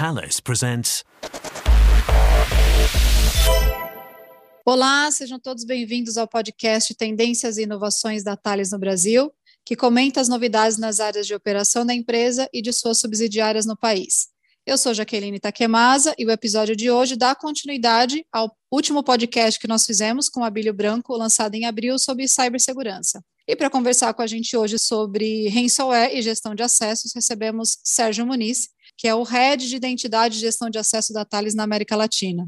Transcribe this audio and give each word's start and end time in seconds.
Thales 0.00 0.40
presents. 0.40 1.04
Olá, 4.64 5.10
sejam 5.10 5.38
todos 5.38 5.62
bem-vindos 5.62 6.16
ao 6.16 6.26
podcast 6.26 6.94
Tendências 6.94 7.58
e 7.58 7.64
Inovações 7.64 8.24
da 8.24 8.34
Thales 8.34 8.70
no 8.70 8.78
Brasil, 8.78 9.30
que 9.62 9.76
comenta 9.76 10.18
as 10.18 10.26
novidades 10.26 10.78
nas 10.78 11.00
áreas 11.00 11.26
de 11.26 11.34
operação 11.34 11.84
da 11.84 11.92
empresa 11.92 12.48
e 12.50 12.62
de 12.62 12.72
suas 12.72 12.96
subsidiárias 12.96 13.66
no 13.66 13.76
país. 13.76 14.28
Eu 14.64 14.78
sou 14.78 14.94
Jaqueline 14.94 15.38
Takemasa 15.38 16.14
e 16.16 16.24
o 16.24 16.30
episódio 16.30 16.74
de 16.74 16.90
hoje 16.90 17.14
dá 17.14 17.34
continuidade 17.34 18.24
ao 18.32 18.50
último 18.72 19.04
podcast 19.04 19.60
que 19.60 19.68
nós 19.68 19.84
fizemos 19.84 20.30
com 20.30 20.42
a 20.42 20.48
Bílio 20.48 20.72
Branco, 20.72 21.14
lançado 21.14 21.56
em 21.56 21.66
abril, 21.66 21.98
sobre 21.98 22.26
cibersegurança. 22.26 23.22
E 23.46 23.56
para 23.56 23.68
conversar 23.68 24.14
com 24.14 24.22
a 24.22 24.26
gente 24.26 24.56
hoje 24.56 24.78
sobre 24.78 25.48
ransomware 25.48 26.16
e 26.16 26.22
gestão 26.22 26.54
de 26.54 26.62
acessos, 26.62 27.12
recebemos 27.14 27.78
Sérgio 27.82 28.24
Muniz, 28.24 28.68
que 29.00 29.08
é 29.08 29.14
o 29.14 29.22
Head 29.22 29.66
de 29.66 29.74
Identidade 29.74 30.36
e 30.36 30.40
Gestão 30.40 30.68
de 30.68 30.76
Acesso 30.76 31.10
da 31.10 31.24
Thales 31.24 31.54
na 31.54 31.62
América 31.62 31.96
Latina. 31.96 32.46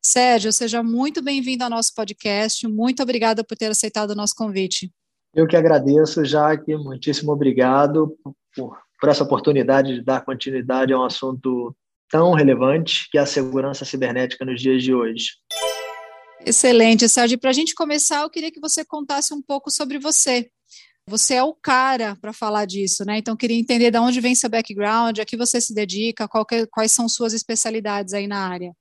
Sérgio, 0.00 0.52
seja 0.52 0.80
muito 0.80 1.20
bem-vindo 1.20 1.64
ao 1.64 1.70
nosso 1.70 1.92
podcast. 1.92 2.68
Muito 2.68 3.02
obrigada 3.02 3.42
por 3.42 3.56
ter 3.56 3.68
aceitado 3.68 4.12
o 4.12 4.14
nosso 4.14 4.32
convite. 4.36 4.92
Eu 5.34 5.44
que 5.44 5.56
agradeço, 5.56 6.24
Jaque. 6.24 6.76
Muitíssimo 6.76 7.32
obrigado 7.32 8.16
por, 8.54 8.78
por 9.00 9.08
essa 9.08 9.24
oportunidade 9.24 9.96
de 9.96 10.04
dar 10.04 10.24
continuidade 10.24 10.92
a 10.92 11.00
um 11.00 11.04
assunto 11.04 11.74
tão 12.08 12.32
relevante 12.32 13.08
que 13.10 13.18
é 13.18 13.22
a 13.22 13.26
segurança 13.26 13.84
cibernética 13.84 14.44
nos 14.44 14.62
dias 14.62 14.80
de 14.80 14.94
hoje. 14.94 15.30
Excelente, 16.46 17.08
Sérgio. 17.08 17.40
Para 17.40 17.50
a 17.50 17.54
gente 17.54 17.74
começar, 17.74 18.22
eu 18.22 18.30
queria 18.30 18.52
que 18.52 18.60
você 18.60 18.84
contasse 18.84 19.34
um 19.34 19.42
pouco 19.42 19.68
sobre 19.68 19.98
você. 19.98 20.48
Você 21.08 21.34
é 21.34 21.42
o 21.42 21.54
cara 21.54 22.16
para 22.20 22.32
falar 22.32 22.66
disso, 22.66 23.04
né? 23.04 23.18
Então, 23.18 23.36
queria 23.36 23.58
entender 23.58 23.90
de 23.90 23.98
onde 23.98 24.20
vem 24.20 24.34
seu 24.34 24.50
background, 24.50 25.18
a 25.18 25.24
que 25.24 25.36
você 25.36 25.60
se 25.60 25.74
dedica, 25.74 26.28
que, 26.46 26.66
quais 26.66 26.92
são 26.92 27.08
suas 27.08 27.32
especialidades 27.32 28.12
aí 28.12 28.26
na 28.26 28.46
área. 28.46 28.72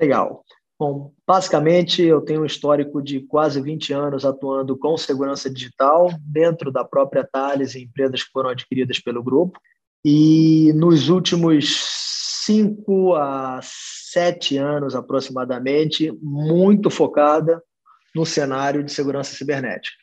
Legal. 0.00 0.44
Bom, 0.78 1.12
basicamente, 1.26 2.02
eu 2.02 2.20
tenho 2.20 2.42
um 2.42 2.46
histórico 2.46 3.02
de 3.02 3.20
quase 3.20 3.60
20 3.60 3.92
anos 3.92 4.24
atuando 4.24 4.76
com 4.76 4.96
segurança 4.96 5.50
digital 5.50 6.10
dentro 6.20 6.72
da 6.72 6.84
própria 6.84 7.24
Thales 7.24 7.74
e 7.74 7.82
empresas 7.82 8.22
que 8.24 8.30
foram 8.32 8.50
adquiridas 8.50 8.98
pelo 8.98 9.22
grupo. 9.22 9.60
E 10.04 10.72
nos 10.74 11.08
últimos 11.08 12.02
cinco 12.44 13.14
a 13.14 13.60
sete 13.62 14.56
anos 14.56 14.94
aproximadamente, 14.94 16.12
muito 16.20 16.90
focada 16.90 17.62
no 18.14 18.26
cenário 18.26 18.82
de 18.82 18.92
segurança 18.92 19.34
cibernética. 19.36 20.01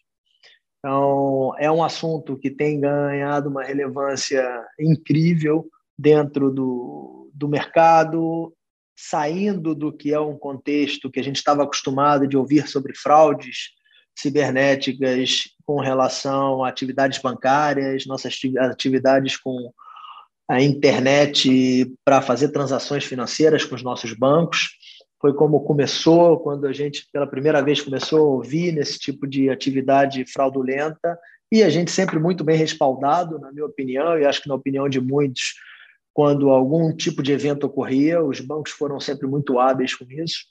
Então, 0.79 1.53
é 1.57 1.69
um 1.69 1.83
assunto 1.83 2.37
que 2.37 2.49
tem 2.49 2.79
ganhado 2.79 3.49
uma 3.49 3.63
relevância 3.63 4.43
incrível 4.79 5.67
dentro 5.97 6.49
do, 6.49 7.29
do 7.33 7.49
mercado, 7.49 8.53
saindo 8.97 9.75
do 9.75 9.91
que 9.91 10.13
é 10.13 10.19
um 10.19 10.37
contexto 10.37 11.11
que 11.11 11.19
a 11.19 11.23
gente 11.23 11.35
estava 11.35 11.63
acostumado 11.63 12.27
de 12.27 12.37
ouvir 12.37 12.67
sobre 12.67 12.95
fraudes 12.95 13.71
cibernéticas 14.17 15.49
com 15.65 15.79
relação 15.79 16.63
a 16.63 16.69
atividades 16.69 17.19
bancárias, 17.19 18.05
nossas 18.05 18.37
atividades 18.59 19.37
com 19.37 19.71
a 20.49 20.61
internet 20.61 21.93
para 22.03 22.21
fazer 22.21 22.49
transações 22.49 23.03
financeiras 23.03 23.63
com 23.65 23.75
os 23.75 23.83
nossos 23.83 24.13
bancos 24.13 24.78
foi 25.21 25.33
como 25.33 25.59
começou, 25.61 26.39
quando 26.39 26.65
a 26.65 26.73
gente 26.73 27.07
pela 27.11 27.27
primeira 27.27 27.61
vez 27.61 27.81
começou 27.81 28.19
a 28.19 28.29
ouvir 28.35 28.71
nesse 28.71 28.97
tipo 28.97 29.27
de 29.27 29.49
atividade 29.49 30.25
fraudulenta, 30.25 31.17
e 31.51 31.63
a 31.63 31.69
gente 31.69 31.91
sempre 31.91 32.19
muito 32.19 32.43
bem 32.43 32.55
respaldado, 32.55 33.39
na 33.39 33.51
minha 33.51 33.65
opinião, 33.65 34.17
e 34.17 34.25
acho 34.25 34.41
que 34.41 34.47
na 34.47 34.55
opinião 34.55 34.87
de 34.87 35.01
muitos, 35.01 35.55
quando 36.13 36.49
algum 36.49 36.95
tipo 36.95 37.23
de 37.23 37.31
evento 37.31 37.65
ocorria, 37.65 38.23
os 38.23 38.39
bancos 38.39 38.71
foram 38.71 38.99
sempre 38.99 39.27
muito 39.27 39.59
hábeis 39.59 39.95
com 39.95 40.05
isso. 40.09 40.45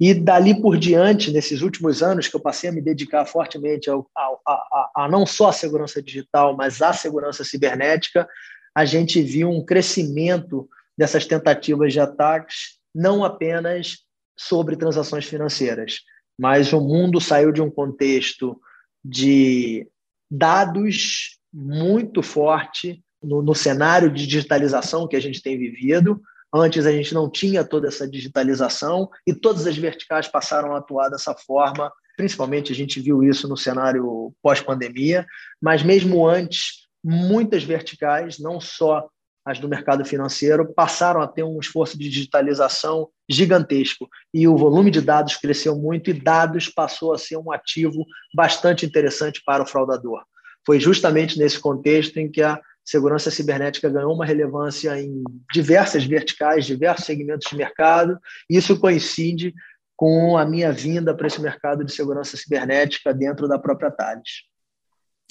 E 0.00 0.12
dali 0.12 0.60
por 0.60 0.76
diante, 0.76 1.30
nesses 1.30 1.62
últimos 1.62 2.02
anos 2.02 2.28
que 2.28 2.34
eu 2.34 2.40
passei 2.40 2.70
a 2.70 2.72
me 2.72 2.82
dedicar 2.82 3.24
fortemente 3.24 3.88
ao, 3.88 4.10
ao, 4.14 4.40
a, 4.46 4.90
a 4.96 5.08
não 5.08 5.24
só 5.24 5.48
a 5.48 5.52
segurança 5.52 6.02
digital, 6.02 6.56
mas 6.56 6.82
à 6.82 6.92
segurança 6.92 7.44
cibernética, 7.44 8.28
a 8.74 8.84
gente 8.84 9.22
viu 9.22 9.48
um 9.48 9.64
crescimento 9.64 10.68
dessas 10.98 11.24
tentativas 11.24 11.92
de 11.92 12.00
ataques 12.00 12.81
não 12.94 13.24
apenas 13.24 13.98
sobre 14.36 14.76
transações 14.76 15.24
financeiras, 15.24 16.00
mas 16.38 16.72
o 16.72 16.80
mundo 16.80 17.20
saiu 17.20 17.52
de 17.52 17.62
um 17.62 17.70
contexto 17.70 18.60
de 19.04 19.86
dados 20.30 21.38
muito 21.52 22.22
forte 22.22 23.02
no, 23.22 23.42
no, 23.42 23.54
cenário 23.54 24.10
de 24.10 24.26
digitalização 24.26 25.06
que 25.06 25.16
a 25.16 25.20
gente 25.20 25.42
tem 25.42 25.58
vivido. 25.58 26.20
Antes 26.54 26.86
a 26.86 26.92
gente 26.92 27.14
não 27.14 27.30
tinha 27.30 27.64
toda 27.64 27.88
essa 27.88 28.08
digitalização 28.08 29.08
e 29.26 29.34
todas 29.34 29.66
as 29.66 29.76
verticais 29.76 30.28
passaram 30.28 30.74
a 30.74 30.78
atuar 30.78 31.08
dessa 31.08 31.34
forma. 31.34 31.92
Principalmente 32.16 32.72
a 32.72 32.74
gente 32.74 33.00
viu 33.00 33.22
isso 33.22 33.48
no 33.48 33.56
cenário 33.56 34.34
pós-pandemia, 34.42 35.26
mas 35.60 35.82
mesmo 35.82 36.26
antes, 36.26 36.86
muitas 37.02 37.64
verticais, 37.64 38.38
não 38.38 38.60
só 38.60 39.08
as 39.44 39.58
do 39.58 39.68
mercado 39.68 40.04
financeiro, 40.04 40.72
passaram 40.72 41.20
a 41.20 41.26
ter 41.26 41.42
um 41.42 41.58
esforço 41.58 41.98
de 41.98 42.08
digitalização 42.08 43.08
gigantesco 43.28 44.08
e 44.32 44.46
o 44.46 44.56
volume 44.56 44.90
de 44.90 45.00
dados 45.00 45.36
cresceu 45.36 45.76
muito 45.76 46.10
e 46.10 46.12
dados 46.12 46.68
passou 46.68 47.12
a 47.12 47.18
ser 47.18 47.36
um 47.36 47.50
ativo 47.50 48.04
bastante 48.34 48.86
interessante 48.86 49.42
para 49.44 49.62
o 49.62 49.66
fraudador. 49.66 50.22
Foi 50.64 50.78
justamente 50.78 51.38
nesse 51.38 51.58
contexto 51.58 52.18
em 52.18 52.30
que 52.30 52.42
a 52.42 52.60
segurança 52.84 53.30
cibernética 53.30 53.88
ganhou 53.88 54.14
uma 54.14 54.26
relevância 54.26 55.00
em 55.00 55.22
diversas 55.52 56.04
verticais, 56.04 56.66
diversos 56.66 57.04
segmentos 57.04 57.48
de 57.48 57.56
mercado, 57.56 58.18
e 58.50 58.56
isso 58.56 58.78
coincide 58.78 59.54
com 59.96 60.36
a 60.36 60.44
minha 60.44 60.72
vinda 60.72 61.14
para 61.14 61.26
esse 61.26 61.40
mercado 61.40 61.84
de 61.84 61.92
segurança 61.92 62.36
cibernética 62.36 63.14
dentro 63.14 63.46
da 63.46 63.58
própria 63.58 63.90
Thales. 63.90 64.51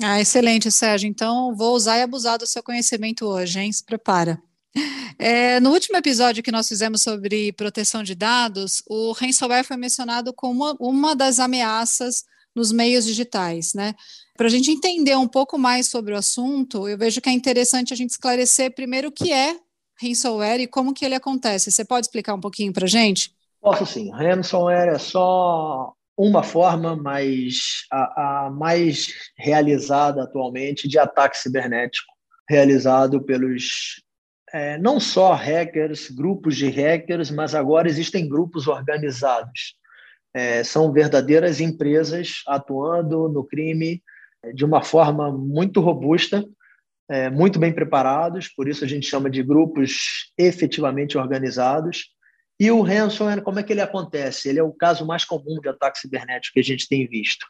Ah, 0.03 0.19
excelente, 0.19 0.71
Sérgio. 0.71 1.07
Então, 1.07 1.55
vou 1.55 1.75
usar 1.75 1.97
e 1.97 2.01
abusar 2.01 2.37
do 2.37 2.47
seu 2.47 2.63
conhecimento 2.63 3.25
hoje, 3.25 3.59
hein? 3.59 3.71
Se 3.71 3.83
prepara. 3.83 4.41
É, 5.19 5.59
no 5.59 5.71
último 5.71 5.97
episódio 5.97 6.41
que 6.41 6.51
nós 6.51 6.67
fizemos 6.67 7.03
sobre 7.03 7.51
proteção 7.53 8.01
de 8.01 8.15
dados, 8.15 8.81
o 8.87 9.11
ransomware 9.11 9.65
foi 9.65 9.77
mencionado 9.77 10.33
como 10.33 10.63
uma, 10.63 10.75
uma 10.79 11.15
das 11.15 11.39
ameaças 11.39 12.23
nos 12.55 12.71
meios 12.71 13.05
digitais, 13.05 13.73
né? 13.73 13.93
Para 14.35 14.47
a 14.47 14.49
gente 14.49 14.71
entender 14.71 15.15
um 15.15 15.27
pouco 15.27 15.57
mais 15.57 15.87
sobre 15.87 16.13
o 16.13 16.17
assunto, 16.17 16.87
eu 16.87 16.97
vejo 16.97 17.21
que 17.21 17.29
é 17.29 17.33
interessante 17.33 17.93
a 17.93 17.95
gente 17.95 18.09
esclarecer 18.09 18.73
primeiro 18.73 19.09
o 19.09 19.11
que 19.11 19.31
é 19.31 19.57
ransomware 20.01 20.61
e 20.61 20.67
como 20.67 20.93
que 20.93 21.05
ele 21.05 21.15
acontece. 21.15 21.71
Você 21.71 21.85
pode 21.85 22.07
explicar 22.07 22.33
um 22.33 22.39
pouquinho 22.39 22.73
para 22.73 22.85
a 22.85 22.89
gente? 22.89 23.31
Posso 23.61 23.85
sim. 23.85 24.09
Ransomware 24.09 24.95
é 24.95 24.97
só 24.97 25.93
uma 26.23 26.43
forma 26.43 26.95
mais 26.95 27.85
a, 27.91 28.45
a, 28.45 28.49
mais 28.51 29.07
realizada 29.37 30.23
atualmente 30.23 30.87
de 30.87 30.99
ataque 30.99 31.37
cibernético 31.37 32.11
realizado 32.47 33.23
pelos 33.23 34.03
é, 34.53 34.77
não 34.77 34.99
só 34.99 35.33
hackers, 35.33 36.11
grupos 36.11 36.57
de 36.57 36.67
hackers, 36.69 37.31
mas 37.31 37.55
agora 37.55 37.87
existem 37.87 38.27
grupos 38.27 38.67
organizados. 38.67 39.75
É, 40.33 40.63
são 40.63 40.91
verdadeiras 40.91 41.59
empresas 41.59 42.43
atuando 42.47 43.29
no 43.29 43.43
crime 43.43 44.03
de 44.53 44.65
uma 44.65 44.83
forma 44.83 45.31
muito 45.31 45.81
robusta, 45.81 46.45
é, 47.09 47.29
muito 47.29 47.57
bem 47.59 47.73
preparados, 47.73 48.47
por 48.47 48.67
isso 48.67 48.83
a 48.83 48.87
gente 48.87 49.07
chama 49.07 49.29
de 49.29 49.41
grupos 49.41 50.31
efetivamente 50.37 51.17
organizados, 51.17 52.09
e 52.61 52.69
o 52.69 52.83
ransomware, 52.83 53.41
como 53.41 53.57
é 53.57 53.63
que 53.63 53.73
ele 53.73 53.81
acontece? 53.81 54.47
Ele 54.47 54.59
é 54.59 54.63
o 54.63 54.71
caso 54.71 55.03
mais 55.03 55.25
comum 55.25 55.59
de 55.59 55.67
ataque 55.67 55.97
cibernético 55.97 56.53
que 56.53 56.59
a 56.59 56.63
gente 56.63 56.87
tem 56.87 57.07
visto. 57.07 57.43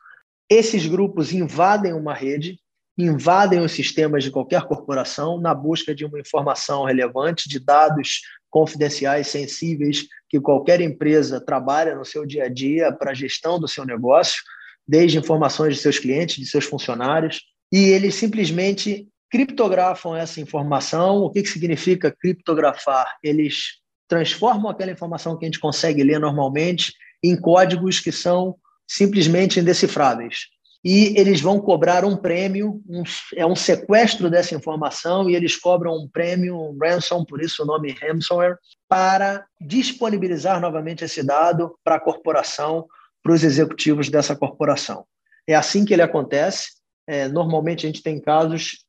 Esses 0.49 0.87
grupos 0.87 1.33
invadem 1.33 1.91
uma 1.91 2.13
rede, 2.13 2.57
invadem 2.97 3.59
os 3.59 3.73
sistemas 3.73 4.23
de 4.23 4.31
qualquer 4.31 4.61
corporação 4.61 5.37
na 5.37 5.53
busca 5.53 5.93
de 5.93 6.05
uma 6.05 6.17
informação 6.17 6.85
relevante, 6.85 7.49
de 7.49 7.59
dados 7.59 8.21
confidenciais, 8.49 9.27
sensíveis, 9.27 10.07
que 10.29 10.39
qualquer 10.39 10.79
empresa 10.79 11.41
trabalha 11.41 11.93
no 11.93 12.05
seu 12.05 12.25
dia 12.25 12.45
a 12.45 12.49
dia 12.49 12.89
para 12.89 13.11
a 13.11 13.13
gestão 13.13 13.59
do 13.59 13.67
seu 13.67 13.85
negócio, 13.85 14.41
desde 14.87 15.17
informações 15.17 15.75
de 15.75 15.81
seus 15.81 15.99
clientes, 15.99 16.37
de 16.37 16.45
seus 16.45 16.63
funcionários, 16.63 17.41
e 17.69 17.79
eles 17.79 18.15
simplesmente 18.15 19.09
criptografam 19.29 20.15
essa 20.15 20.39
informação. 20.39 21.17
O 21.17 21.29
que, 21.29 21.43
que 21.43 21.49
significa 21.49 22.15
criptografar? 22.17 23.17
Eles 23.21 23.80
transformam 24.11 24.69
aquela 24.69 24.91
informação 24.91 25.37
que 25.37 25.45
a 25.45 25.47
gente 25.47 25.59
consegue 25.59 26.03
ler 26.03 26.19
normalmente 26.19 26.93
em 27.23 27.33
códigos 27.33 28.01
que 28.01 28.11
são 28.11 28.57
simplesmente 28.85 29.57
indecifráveis. 29.57 30.47
E 30.83 31.17
eles 31.17 31.39
vão 31.39 31.61
cobrar 31.61 32.03
um 32.03 32.17
prêmio, 32.17 32.81
um, 32.89 33.03
é 33.37 33.45
um 33.45 33.55
sequestro 33.55 34.29
dessa 34.29 34.53
informação, 34.53 35.29
e 35.29 35.35
eles 35.35 35.55
cobram 35.55 35.93
um 35.93 36.09
prêmio, 36.09 36.57
um 36.57 36.77
ransom, 36.77 37.23
por 37.23 37.41
isso 37.41 37.63
o 37.63 37.65
nome 37.65 37.95
ransomware, 38.01 38.57
para 38.89 39.45
disponibilizar 39.61 40.59
novamente 40.59 41.05
esse 41.05 41.23
dado 41.23 41.73
para 41.81 41.95
a 41.95 41.99
corporação, 41.99 42.85
para 43.23 43.31
os 43.31 43.45
executivos 43.45 44.09
dessa 44.09 44.35
corporação. 44.35 45.05
É 45.47 45.55
assim 45.55 45.85
que 45.85 45.93
ele 45.93 46.01
acontece. 46.01 46.71
É, 47.07 47.29
normalmente 47.29 47.85
a 47.85 47.89
gente 47.89 48.03
tem 48.03 48.19
casos 48.19 48.83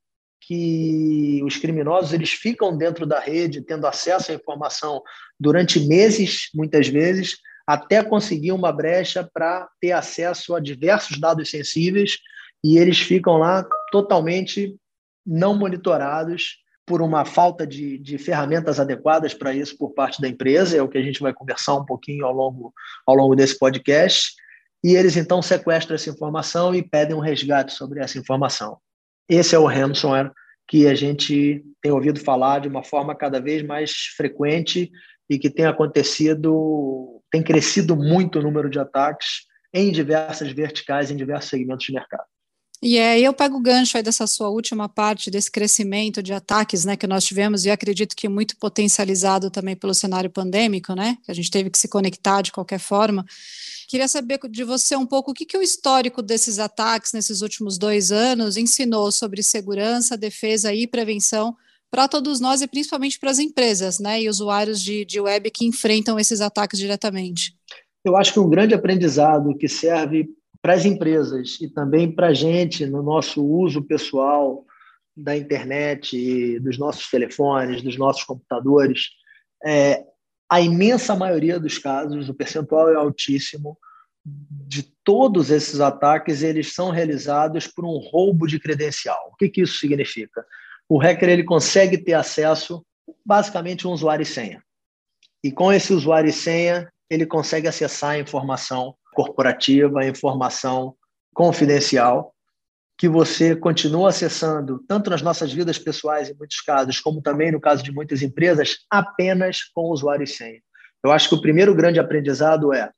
que 0.46 1.40
os 1.44 1.56
criminosos 1.56 2.12
eles 2.12 2.30
ficam 2.30 2.76
dentro 2.76 3.06
da 3.06 3.20
rede, 3.20 3.62
tendo 3.62 3.86
acesso 3.86 4.32
à 4.32 4.34
informação 4.34 5.02
durante 5.38 5.80
meses, 5.80 6.48
muitas 6.54 6.88
vezes, 6.88 7.36
até 7.66 8.02
conseguir 8.02 8.52
uma 8.52 8.72
brecha 8.72 9.28
para 9.32 9.68
ter 9.80 9.92
acesso 9.92 10.54
a 10.54 10.60
diversos 10.60 11.18
dados 11.20 11.50
sensíveis 11.50 12.18
e 12.64 12.78
eles 12.78 13.00
ficam 13.00 13.38
lá 13.38 13.64
totalmente 13.90 14.76
não 15.24 15.56
monitorados 15.56 16.58
por 16.84 17.00
uma 17.00 17.24
falta 17.24 17.66
de, 17.66 17.96
de 17.98 18.18
ferramentas 18.18 18.80
adequadas 18.80 19.32
para 19.32 19.54
isso 19.54 19.78
por 19.78 19.94
parte 19.94 20.20
da 20.20 20.28
empresa, 20.28 20.76
é 20.76 20.82
o 20.82 20.88
que 20.88 20.98
a 20.98 21.02
gente 21.02 21.20
vai 21.20 21.32
conversar 21.32 21.76
um 21.76 21.84
pouquinho 21.84 22.26
ao 22.26 22.32
longo, 22.32 22.74
ao 23.06 23.14
longo 23.14 23.36
desse 23.36 23.56
podcast, 23.56 24.32
e 24.82 24.96
eles 24.96 25.16
então 25.16 25.40
sequestram 25.40 25.94
essa 25.94 26.10
informação 26.10 26.74
e 26.74 26.82
pedem 26.82 27.14
um 27.14 27.20
resgate 27.20 27.72
sobre 27.72 28.00
essa 28.00 28.18
informação. 28.18 28.78
Esse 29.28 29.54
é 29.54 29.58
o 29.58 29.66
ransomware 29.66 30.30
que 30.68 30.86
a 30.86 30.94
gente 30.94 31.62
tem 31.80 31.92
ouvido 31.92 32.20
falar 32.20 32.60
de 32.60 32.68
uma 32.68 32.82
forma 32.82 33.14
cada 33.14 33.40
vez 33.40 33.62
mais 33.62 33.92
frequente 34.16 34.90
e 35.28 35.38
que 35.38 35.50
tem 35.50 35.66
acontecido, 35.66 37.22
tem 37.30 37.42
crescido 37.42 37.96
muito 37.96 38.38
o 38.38 38.42
número 38.42 38.70
de 38.70 38.78
ataques 38.78 39.46
em 39.72 39.90
diversas 39.90 40.52
verticais, 40.52 41.10
em 41.10 41.16
diversos 41.16 41.50
segmentos 41.50 41.86
de 41.86 41.92
mercado. 41.92 42.31
E 42.82 42.98
aí 42.98 43.22
eu 43.22 43.32
pego 43.32 43.58
o 43.58 43.60
gancho 43.60 43.96
aí 43.96 44.02
dessa 44.02 44.26
sua 44.26 44.48
última 44.48 44.88
parte, 44.88 45.30
desse 45.30 45.48
crescimento 45.48 46.20
de 46.20 46.32
ataques 46.32 46.84
né, 46.84 46.96
que 46.96 47.06
nós 47.06 47.22
tivemos, 47.22 47.64
e 47.64 47.70
acredito 47.70 48.16
que 48.16 48.28
muito 48.28 48.56
potencializado 48.56 49.50
também 49.50 49.76
pelo 49.76 49.94
cenário 49.94 50.28
pandêmico, 50.28 50.92
né? 50.92 51.16
Que 51.22 51.30
a 51.30 51.34
gente 51.34 51.48
teve 51.48 51.70
que 51.70 51.78
se 51.78 51.86
conectar 51.86 52.42
de 52.42 52.50
qualquer 52.50 52.80
forma. 52.80 53.24
Queria 53.86 54.08
saber 54.08 54.40
de 54.50 54.64
você 54.64 54.96
um 54.96 55.06
pouco 55.06 55.30
o 55.30 55.34
que, 55.34 55.46
que 55.46 55.56
o 55.56 55.62
histórico 55.62 56.20
desses 56.20 56.58
ataques 56.58 57.12
nesses 57.12 57.40
últimos 57.40 57.78
dois 57.78 58.10
anos 58.10 58.56
ensinou 58.56 59.12
sobre 59.12 59.44
segurança, 59.44 60.16
defesa 60.16 60.74
e 60.74 60.84
prevenção 60.86 61.54
para 61.88 62.08
todos 62.08 62.40
nós 62.40 62.62
e 62.62 62.66
principalmente 62.66 63.16
para 63.20 63.30
as 63.30 63.38
empresas 63.38 64.00
né, 64.00 64.22
e 64.22 64.28
usuários 64.28 64.82
de, 64.82 65.04
de 65.04 65.20
web 65.20 65.48
que 65.52 65.66
enfrentam 65.66 66.18
esses 66.18 66.40
ataques 66.40 66.80
diretamente. 66.80 67.54
Eu 68.04 68.16
acho 68.16 68.32
que 68.32 68.40
um 68.40 68.48
grande 68.48 68.74
aprendizado 68.74 69.56
que 69.56 69.68
serve 69.68 70.28
para 70.62 70.74
as 70.74 70.84
empresas 70.84 71.60
e 71.60 71.68
também 71.68 72.10
para 72.10 72.28
a 72.28 72.34
gente 72.34 72.86
no 72.86 73.02
nosso 73.02 73.44
uso 73.44 73.82
pessoal 73.82 74.64
da 75.14 75.36
internet, 75.36 76.58
dos 76.60 76.78
nossos 76.78 77.10
telefones, 77.10 77.82
dos 77.82 77.98
nossos 77.98 78.22
computadores, 78.22 79.08
é, 79.64 80.04
a 80.48 80.60
imensa 80.60 81.16
maioria 81.16 81.58
dos 81.58 81.78
casos, 81.78 82.28
o 82.28 82.34
percentual 82.34 82.88
é 82.90 82.94
altíssimo, 82.94 83.76
de 84.24 84.82
todos 85.04 85.50
esses 85.50 85.80
ataques, 85.80 86.42
eles 86.42 86.74
são 86.74 86.90
realizados 86.90 87.66
por 87.66 87.84
um 87.84 87.98
roubo 87.98 88.46
de 88.46 88.60
credencial. 88.60 89.30
O 89.32 89.36
que, 89.36 89.48
que 89.48 89.62
isso 89.62 89.78
significa? 89.78 90.44
O 90.88 90.98
hacker 90.98 91.28
ele 91.28 91.42
consegue 91.42 91.98
ter 91.98 92.12
acesso, 92.12 92.84
basicamente, 93.24 93.86
um 93.86 93.92
usuário 93.92 94.22
e 94.22 94.26
senha. 94.26 94.62
E 95.42 95.50
com 95.50 95.72
esse 95.72 95.92
usuário 95.92 96.30
e 96.30 96.32
senha, 96.32 96.90
ele 97.10 97.26
consegue 97.26 97.66
acessar 97.66 98.10
a 98.10 98.18
informação 98.18 98.94
corporativa, 99.14 100.04
informação 100.04 100.94
confidencial, 101.34 102.34
que 102.98 103.08
você 103.08 103.56
continua 103.56 104.10
acessando, 104.10 104.82
tanto 104.86 105.10
nas 105.10 105.22
nossas 105.22 105.52
vidas 105.52 105.78
pessoais, 105.78 106.30
em 106.30 106.34
muitos 106.34 106.60
casos, 106.60 107.00
como 107.00 107.20
também 107.20 107.50
no 107.50 107.60
caso 107.60 107.82
de 107.82 107.90
muitas 107.90 108.22
empresas, 108.22 108.78
apenas 108.90 109.64
com 109.74 109.90
usuário 109.90 110.24
e 110.24 110.26
senha. 110.26 110.60
Eu 111.02 111.10
acho 111.10 111.28
que 111.28 111.34
o 111.34 111.40
primeiro 111.40 111.74
grande 111.74 111.98
aprendizado 111.98 112.72
é 112.72 112.90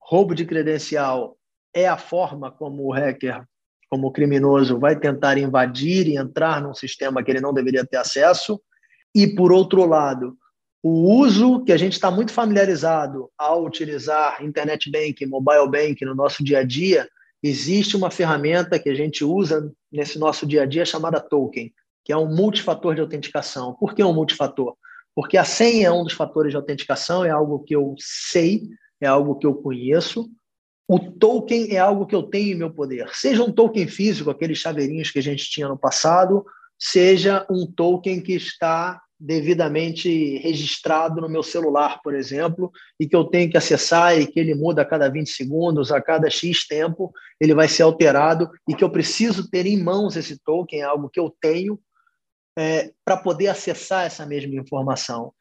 roubo 0.00 0.34
de 0.34 0.46
credencial 0.46 1.36
é 1.74 1.86
a 1.86 1.96
forma 1.96 2.50
como 2.50 2.84
o 2.84 2.92
hacker, 2.92 3.44
como 3.88 4.08
o 4.08 4.12
criminoso, 4.12 4.78
vai 4.78 4.98
tentar 4.98 5.36
invadir 5.38 6.06
e 6.06 6.16
entrar 6.16 6.62
num 6.62 6.74
sistema 6.74 7.22
que 7.22 7.30
ele 7.30 7.40
não 7.40 7.52
deveria 7.52 7.84
ter 7.84 7.96
acesso. 7.96 8.60
E, 9.14 9.26
por 9.34 9.52
outro 9.52 9.84
lado, 9.84 10.36
o 10.82 11.14
uso 11.20 11.62
que 11.64 11.72
a 11.72 11.76
gente 11.76 11.92
está 11.92 12.10
muito 12.10 12.32
familiarizado 12.32 13.30
ao 13.36 13.64
utilizar 13.64 14.42
internet 14.42 14.90
banking, 14.90 15.26
mobile 15.26 15.68
banking 15.68 16.06
no 16.06 16.14
nosso 16.14 16.42
dia 16.42 16.60
a 16.60 16.64
dia, 16.64 17.08
existe 17.42 17.96
uma 17.96 18.10
ferramenta 18.10 18.78
que 18.78 18.88
a 18.88 18.94
gente 18.94 19.22
usa 19.24 19.70
nesse 19.92 20.18
nosso 20.18 20.46
dia 20.46 20.62
a 20.62 20.66
dia 20.66 20.84
chamada 20.84 21.20
token, 21.20 21.72
que 22.04 22.12
é 22.12 22.16
um 22.16 22.34
multifator 22.34 22.94
de 22.94 23.00
autenticação. 23.00 23.74
Por 23.74 23.94
que 23.94 24.02
um 24.02 24.14
multifator? 24.14 24.74
Porque 25.14 25.36
a 25.36 25.44
senha 25.44 25.88
é 25.88 25.92
um 25.92 26.04
dos 26.04 26.14
fatores 26.14 26.52
de 26.52 26.56
autenticação, 26.56 27.24
é 27.24 27.30
algo 27.30 27.60
que 27.60 27.76
eu 27.76 27.94
sei, 27.98 28.62
é 29.00 29.06
algo 29.06 29.36
que 29.36 29.46
eu 29.46 29.54
conheço. 29.54 30.30
O 30.88 30.98
token 30.98 31.74
é 31.74 31.78
algo 31.78 32.06
que 32.06 32.14
eu 32.14 32.22
tenho 32.22 32.52
em 32.52 32.58
meu 32.58 32.72
poder. 32.72 33.08
Seja 33.12 33.44
um 33.44 33.52
token 33.52 33.86
físico, 33.86 34.30
aqueles 34.30 34.58
chaveirinhos 34.58 35.10
que 35.10 35.18
a 35.18 35.22
gente 35.22 35.48
tinha 35.50 35.68
no 35.68 35.78
passado, 35.78 36.44
seja 36.78 37.46
um 37.50 37.70
token 37.70 38.20
que 38.20 38.32
está 38.32 39.00
devidamente 39.20 40.38
registrado 40.38 41.20
no 41.20 41.28
meu 41.28 41.42
celular, 41.42 42.00
por 42.02 42.14
exemplo, 42.14 42.72
e 42.98 43.06
que 43.06 43.14
eu 43.14 43.24
tenho 43.24 43.50
que 43.50 43.58
acessar 43.58 44.18
e 44.18 44.26
que 44.26 44.40
ele 44.40 44.54
muda 44.54 44.80
a 44.80 44.84
cada 44.84 45.10
20 45.10 45.28
segundos, 45.28 45.92
a 45.92 46.00
cada 46.00 46.30
X 46.30 46.66
tempo, 46.66 47.12
ele 47.38 47.54
vai 47.54 47.68
ser 47.68 47.82
alterado 47.82 48.50
e 48.66 48.74
que 48.74 48.82
eu 48.82 48.90
preciso 48.90 49.50
ter 49.50 49.66
em 49.66 49.82
mãos 49.82 50.16
esse 50.16 50.42
token, 50.42 50.82
algo 50.82 51.10
que 51.10 51.20
eu 51.20 51.34
tenho, 51.40 51.78
é, 52.58 52.90
para 53.04 53.18
poder 53.18 53.48
acessar 53.48 54.06
essa 54.06 54.24
mesma 54.24 54.54
informação. 54.54 55.32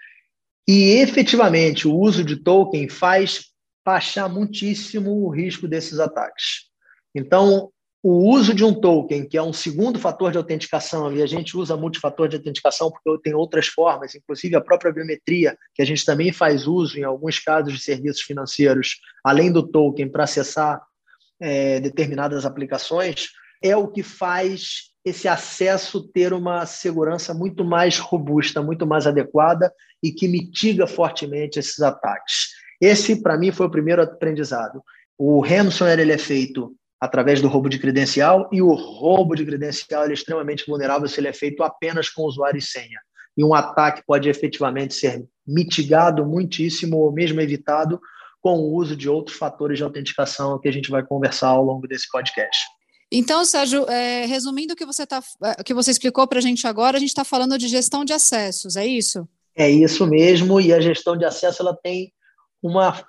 E 0.67 0.97
efetivamente 0.97 1.87
o 1.87 1.95
uso 1.95 2.23
de 2.23 2.35
token 2.35 2.89
faz 2.89 3.45
baixar 3.85 4.27
muitíssimo 4.27 5.25
o 5.25 5.29
risco 5.29 5.67
desses 5.67 5.99
ataques. 5.99 6.69
Então, 7.15 7.71
o 8.01 8.29
uso 8.29 8.53
de 8.53 8.63
um 8.63 8.73
token, 8.73 9.27
que 9.27 9.37
é 9.37 9.43
um 9.43 9.51
segundo 9.51 9.99
fator 9.99 10.31
de 10.31 10.37
autenticação, 10.37 11.11
e 11.11 11.21
a 11.21 11.25
gente 11.25 11.57
usa 11.57 11.75
multifator 11.75 12.29
de 12.29 12.37
autenticação 12.37 12.89
porque 12.89 13.21
tem 13.21 13.33
outras 13.33 13.67
formas, 13.67 14.15
inclusive 14.15 14.55
a 14.55 14.61
própria 14.61 14.91
biometria, 14.91 15.57
que 15.75 15.81
a 15.81 15.85
gente 15.85 16.05
também 16.05 16.31
faz 16.31 16.65
uso 16.65 16.97
em 16.97 17.03
alguns 17.03 17.39
casos 17.39 17.73
de 17.73 17.81
serviços 17.81 18.21
financeiros, 18.21 18.99
além 19.23 19.51
do 19.51 19.67
token, 19.67 20.09
para 20.09 20.23
acessar 20.23 20.81
é, 21.41 21.81
determinadas 21.81 22.45
aplicações, 22.45 23.27
é 23.61 23.75
o 23.75 23.89
que 23.89 24.01
faz 24.01 24.89
esse 25.03 25.27
acesso 25.27 26.07
ter 26.09 26.31
uma 26.31 26.65
segurança 26.65 27.33
muito 27.33 27.65
mais 27.65 27.97
robusta, 27.97 28.61
muito 28.61 28.87
mais 28.87 29.07
adequada 29.07 29.73
e 30.01 30.11
que 30.11 30.27
mitiga 30.27 30.87
fortemente 30.87 31.59
esses 31.59 31.79
ataques. 31.79 32.49
Esse, 32.81 33.21
para 33.21 33.37
mim, 33.37 33.51
foi 33.51 33.65
o 33.65 33.71
primeiro 33.71 34.01
aprendizado. 34.01 34.81
O 35.17 35.41
ransomware 35.41 35.99
ele 35.99 36.13
é 36.13 36.17
feito 36.17 36.73
através 36.99 37.41
do 37.41 37.47
roubo 37.47 37.69
de 37.69 37.79
credencial, 37.79 38.49
e 38.51 38.61
o 38.61 38.73
roubo 38.73 39.35
de 39.35 39.45
credencial 39.45 40.05
é 40.05 40.13
extremamente 40.13 40.65
vulnerável 40.67 41.07
se 41.07 41.19
ele 41.19 41.29
é 41.29 41.33
feito 41.33 41.63
apenas 41.63 42.09
com 42.09 42.23
usuário 42.23 42.57
e 42.57 42.61
senha. 42.61 42.99
E 43.37 43.43
um 43.43 43.53
ataque 43.53 44.03
pode 44.05 44.27
efetivamente 44.27 44.93
ser 44.93 45.25
mitigado 45.47 46.25
muitíssimo 46.25 46.97
ou 46.97 47.11
mesmo 47.11 47.39
evitado 47.39 47.99
com 48.41 48.57
o 48.57 48.73
uso 48.73 48.95
de 48.95 49.07
outros 49.09 49.37
fatores 49.37 49.77
de 49.77 49.83
autenticação 49.83 50.59
que 50.59 50.67
a 50.67 50.71
gente 50.71 50.89
vai 50.89 51.03
conversar 51.03 51.49
ao 51.49 51.63
longo 51.63 51.87
desse 51.87 52.09
podcast. 52.09 52.65
Então, 53.11 53.43
Sérgio, 53.43 53.89
é, 53.89 54.25
resumindo 54.25 54.73
o 54.73 54.75
que 54.75 54.85
você, 54.85 55.05
tá, 55.05 55.21
é, 55.43 55.63
que 55.63 55.73
você 55.73 55.91
explicou 55.91 56.27
para 56.27 56.39
a 56.39 56.41
gente 56.41 56.67
agora, 56.67 56.97
a 56.97 56.99
gente 56.99 57.09
está 57.09 57.23
falando 57.23 57.57
de 57.57 57.67
gestão 57.67 58.05
de 58.05 58.13
acessos, 58.13 58.75
é 58.75 58.85
isso? 58.85 59.27
É 59.55 59.69
isso 59.69 60.05
mesmo, 60.05 60.61
e 60.61 60.71
a 60.71 60.79
gestão 60.79 61.17
de 61.17 61.25
acesso 61.25 61.61
ela 61.61 61.75
tem 61.75 62.13
uma 62.61 63.03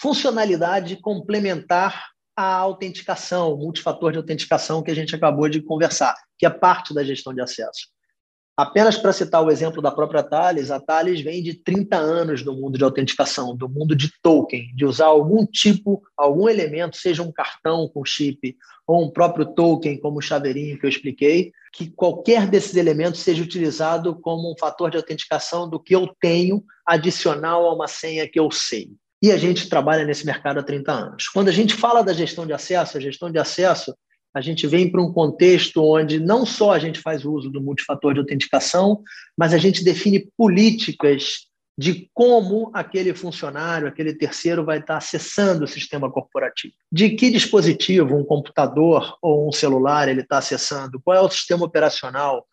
funcionalidade 0.00 0.96
complementar 0.96 2.13
a 2.36 2.54
autenticação, 2.56 3.52
o 3.52 3.56
multifator 3.56 4.12
de 4.12 4.18
autenticação 4.18 4.82
que 4.82 4.90
a 4.90 4.94
gente 4.94 5.14
acabou 5.14 5.48
de 5.48 5.62
conversar, 5.62 6.14
que 6.38 6.44
é 6.44 6.50
parte 6.50 6.92
da 6.92 7.04
gestão 7.04 7.32
de 7.32 7.40
acesso. 7.40 7.94
Apenas 8.56 8.96
para 8.96 9.12
citar 9.12 9.42
o 9.42 9.50
exemplo 9.50 9.82
da 9.82 9.90
própria 9.90 10.22
Thales, 10.22 10.70
a 10.70 10.78
Thales 10.78 11.20
vem 11.20 11.42
de 11.42 11.54
30 11.54 11.96
anos 11.96 12.44
no 12.44 12.54
mundo 12.54 12.78
de 12.78 12.84
autenticação, 12.84 13.56
do 13.56 13.68
mundo 13.68 13.96
de 13.96 14.12
token, 14.22 14.72
de 14.76 14.84
usar 14.84 15.06
algum 15.06 15.44
tipo, 15.44 16.00
algum 16.16 16.48
elemento, 16.48 16.96
seja 16.96 17.20
um 17.24 17.32
cartão 17.32 17.88
com 17.92 18.04
chip 18.04 18.56
ou 18.86 19.04
um 19.04 19.10
próprio 19.10 19.44
token, 19.44 19.98
como 19.98 20.18
o 20.18 20.22
chaveirinho 20.22 20.78
que 20.78 20.86
eu 20.86 20.90
expliquei, 20.90 21.50
que 21.72 21.90
qualquer 21.90 22.46
desses 22.46 22.76
elementos 22.76 23.20
seja 23.20 23.42
utilizado 23.42 24.20
como 24.20 24.52
um 24.52 24.56
fator 24.56 24.88
de 24.88 24.98
autenticação 24.98 25.68
do 25.68 25.80
que 25.80 25.94
eu 25.94 26.14
tenho 26.20 26.62
adicional 26.86 27.66
a 27.66 27.74
uma 27.74 27.88
senha 27.88 28.28
que 28.28 28.38
eu 28.38 28.52
sei 28.52 28.88
e 29.24 29.32
a 29.32 29.38
gente 29.38 29.70
trabalha 29.70 30.04
nesse 30.04 30.26
mercado 30.26 30.60
há 30.60 30.62
30 30.62 30.92
anos. 30.92 31.28
Quando 31.28 31.48
a 31.48 31.52
gente 31.52 31.72
fala 31.72 32.04
da 32.04 32.12
gestão 32.12 32.46
de 32.46 32.52
acesso, 32.52 32.98
a 32.98 33.00
gestão 33.00 33.30
de 33.30 33.38
acesso, 33.38 33.96
a 34.34 34.40
gente 34.42 34.66
vem 34.66 34.92
para 34.92 35.00
um 35.00 35.10
contexto 35.10 35.82
onde 35.82 36.20
não 36.20 36.44
só 36.44 36.72
a 36.72 36.78
gente 36.78 37.00
faz 37.00 37.24
uso 37.24 37.48
do 37.50 37.58
multifator 37.58 38.12
de 38.12 38.20
autenticação, 38.20 39.02
mas 39.34 39.54
a 39.54 39.56
gente 39.56 39.82
define 39.82 40.30
políticas 40.36 41.46
de 41.78 42.10
como 42.12 42.70
aquele 42.74 43.14
funcionário, 43.14 43.88
aquele 43.88 44.12
terceiro 44.12 44.62
vai 44.62 44.78
estar 44.78 44.98
acessando 44.98 45.64
o 45.64 45.68
sistema 45.68 46.12
corporativo. 46.12 46.74
De 46.92 47.08
que 47.08 47.30
dispositivo, 47.30 48.14
um 48.14 48.26
computador 48.26 49.16
ou 49.22 49.48
um 49.48 49.52
celular, 49.52 50.06
ele 50.06 50.20
está 50.20 50.36
acessando? 50.36 51.00
Qual 51.02 51.16
é 51.16 51.20
o 51.22 51.30
sistema 51.30 51.64
operacional 51.64 52.46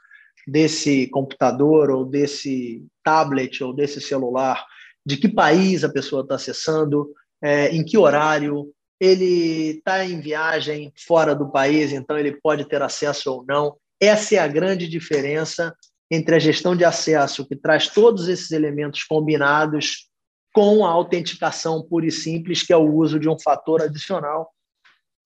desse 0.47 1.07
computador 1.07 1.89
ou 1.89 2.05
desse 2.05 2.81
tablet 3.03 3.61
ou 3.61 3.73
desse 3.73 3.99
celular? 3.99 4.65
De 5.05 5.17
que 5.17 5.27
país 5.27 5.83
a 5.83 5.89
pessoa 5.89 6.21
está 6.21 6.35
acessando, 6.35 7.11
é, 7.43 7.69
em 7.69 7.83
que 7.83 7.97
horário, 7.97 8.71
ele 8.99 9.77
está 9.77 10.05
em 10.05 10.19
viagem 10.19 10.93
fora 11.07 11.33
do 11.33 11.51
país, 11.51 11.91
então 11.91 12.17
ele 12.17 12.39
pode 12.41 12.65
ter 12.65 12.81
acesso 12.81 13.31
ou 13.31 13.45
não. 13.47 13.75
Essa 13.99 14.35
é 14.35 14.37
a 14.39 14.47
grande 14.47 14.87
diferença 14.87 15.75
entre 16.09 16.35
a 16.35 16.39
gestão 16.39 16.75
de 16.75 16.83
acesso, 16.83 17.47
que 17.47 17.55
traz 17.55 17.87
todos 17.87 18.27
esses 18.27 18.51
elementos 18.51 19.03
combinados, 19.03 20.09
com 20.53 20.85
a 20.85 20.89
autenticação 20.89 21.81
pura 21.81 22.05
e 22.05 22.11
simples, 22.11 22.61
que 22.61 22.73
é 22.73 22.77
o 22.77 22.93
uso 22.93 23.19
de 23.19 23.29
um 23.29 23.39
fator 23.39 23.81
adicional 23.81 24.51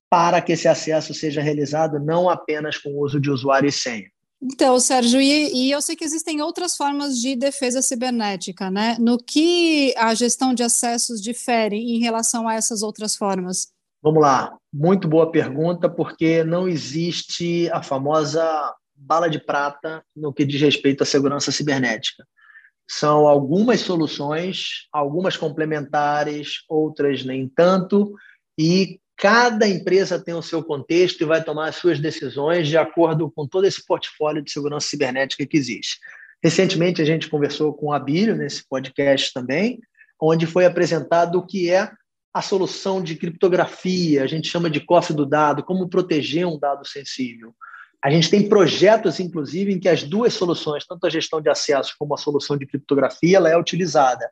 para 0.10 0.42
que 0.42 0.54
esse 0.54 0.68
acesso 0.68 1.14
seja 1.14 1.42
realizado 1.42 2.00
não 2.00 2.30
apenas 2.30 2.78
com 2.78 2.92
o 2.92 3.04
uso 3.04 3.20
de 3.20 3.30
usuário 3.30 3.68
e 3.68 3.72
senha. 3.72 4.10
Então, 4.42 4.80
Sérgio, 4.80 5.20
e, 5.22 5.68
e, 5.68 5.72
eu 5.72 5.82
sei 5.82 5.96
que 5.96 6.04
existem 6.04 6.42
outras 6.42 6.76
formas 6.76 7.20
de 7.20 7.36
defesa 7.36 7.82
cibernética, 7.82 8.70
né? 8.70 8.98
No 9.00 9.18
que 9.18 9.94
a 9.98 10.14
gestão 10.14 10.54
de 10.54 10.62
acessos 10.62 11.22
difere 11.22 11.78
em 11.78 12.00
relação 12.00 12.48
a 12.48 12.54
essas 12.54 12.84
outras 12.84 13.16
formas? 13.16 13.70
Vamos 14.04 14.22
lá, 14.22 14.56
muito 14.72 15.08
boa 15.08 15.32
pergunta, 15.32 15.90
porque 15.90 16.44
não 16.44 16.68
existe 16.68 17.70
a 17.72 17.82
famosa 17.82 18.74
bala 18.96 19.28
de 19.28 19.40
prata 19.40 20.04
no 20.16 20.32
que 20.32 20.46
diz 20.46 20.62
respeito 20.62 21.02
à 21.02 21.06
segurança 21.06 21.52
cibernética. 21.52 22.24
São 22.88 23.28
algumas 23.28 23.82
soluções, 23.82 24.88
algumas 24.94 25.36
complementares, 25.36 26.64
outras 26.70 27.26
nem 27.26 27.50
tanto, 27.50 28.14
e 28.58 29.00
cada 29.18 29.68
empresa 29.68 30.20
tem 30.20 30.34
o 30.34 30.42
seu 30.42 30.64
contexto 30.64 31.22
e 31.22 31.26
vai 31.26 31.44
tomar 31.44 31.70
as 31.70 31.76
suas 31.78 32.00
decisões 32.00 32.68
de 32.68 32.78
acordo 32.78 33.32
com 33.32 33.48
todo 33.48 33.66
esse 33.66 33.86
portfólio 33.86 34.42
de 34.42 34.52
segurança 34.52 34.88
cibernética 34.88 35.46
que 35.46 35.58
existe. 35.58 36.00
Recentemente, 36.44 37.02
a 37.02 37.06
gente 37.06 37.30
conversou 37.30 37.74
com 37.74 37.92
a 37.92 38.00
Bílio 38.00 38.36
nesse 38.36 38.68
podcast 38.68 39.34
também, 39.34 39.80
onde 40.22 40.46
foi 40.46 40.66
apresentado 40.66 41.40
o 41.40 41.46
que 41.46 41.72
é 41.72 41.92
a 42.34 42.42
solução 42.42 43.02
de 43.02 43.16
criptografia, 43.16 44.22
a 44.22 44.28
gente 44.28 44.50
chama 44.50 44.70
de 44.70 44.82
cofre 44.82 45.16
do 45.16 45.26
dado, 45.26 45.64
como 45.64 45.88
proteger 45.88 46.46
um 46.46 46.60
dado 46.60 46.86
sensível. 46.86 47.56
A 48.04 48.12
gente 48.12 48.30
tem 48.30 48.50
projetos, 48.50 49.22
inclusive, 49.22 49.72
em 49.72 49.80
que 49.80 49.88
as 49.88 50.04
duas 50.04 50.34
soluções, 50.34 50.86
tanto 50.86 51.08
a 51.08 51.10
gestão 51.10 51.42
de 51.42 51.50
acesso 51.50 51.96
como 51.98 52.14
a 52.14 52.18
solução 52.18 52.58
de 52.58 52.66
criptografia, 52.66 53.38
ela 53.38 53.50
é 53.50 53.58
utilizada. 53.58 54.30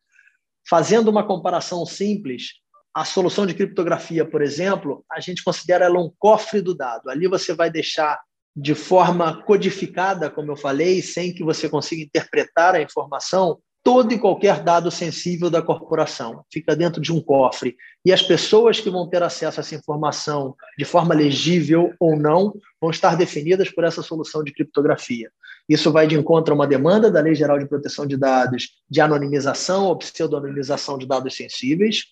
Fazendo 0.69 1.07
uma 1.07 1.25
comparação 1.25 1.85
simples, 1.85 2.61
a 2.93 3.03
solução 3.03 3.45
de 3.45 3.55
criptografia, 3.55 4.23
por 4.23 4.41
exemplo, 4.41 5.03
a 5.11 5.19
gente 5.19 5.43
considera 5.43 5.85
ela 5.85 5.99
um 5.99 6.11
cofre 6.19 6.61
do 6.61 6.75
dado. 6.75 7.09
Ali 7.09 7.27
você 7.27 7.53
vai 7.53 7.71
deixar 7.71 8.19
de 8.55 8.75
forma 8.75 9.41
codificada, 9.43 10.29
como 10.29 10.51
eu 10.51 10.55
falei, 10.55 11.01
sem 11.01 11.33
que 11.33 11.43
você 11.43 11.67
consiga 11.67 12.03
interpretar 12.03 12.75
a 12.75 12.81
informação, 12.81 13.57
todo 13.83 14.13
e 14.13 14.19
qualquer 14.19 14.63
dado 14.63 14.91
sensível 14.91 15.49
da 15.49 15.61
corporação. 15.61 16.45
Fica 16.51 16.75
dentro 16.75 17.01
de 17.01 17.11
um 17.11 17.19
cofre. 17.19 17.75
E 18.05 18.13
as 18.13 18.21
pessoas 18.21 18.79
que 18.79 18.91
vão 18.91 19.09
ter 19.09 19.23
acesso 19.23 19.59
a 19.59 19.61
essa 19.61 19.75
informação 19.75 20.55
de 20.77 20.85
forma 20.85 21.15
legível 21.15 21.93
ou 21.99 22.15
não 22.15 22.53
vão 22.79 22.91
estar 22.91 23.17
definidas 23.17 23.69
por 23.69 23.83
essa 23.83 24.03
solução 24.03 24.43
de 24.43 24.53
criptografia. 24.53 25.31
Isso 25.67 25.91
vai 25.91 26.05
de 26.05 26.15
encontro 26.15 26.53
a 26.53 26.55
uma 26.55 26.67
demanda 26.67 27.09
da 27.09 27.21
Lei 27.21 27.33
Geral 27.33 27.57
de 27.57 27.67
Proteção 27.67 28.05
de 28.05 28.17
Dados 28.17 28.69
de 28.89 29.01
anonimização 29.01 29.85
ou 29.85 29.97
pseudonimização 29.97 30.97
de 30.97 31.07
dados 31.07 31.35
sensíveis, 31.35 32.03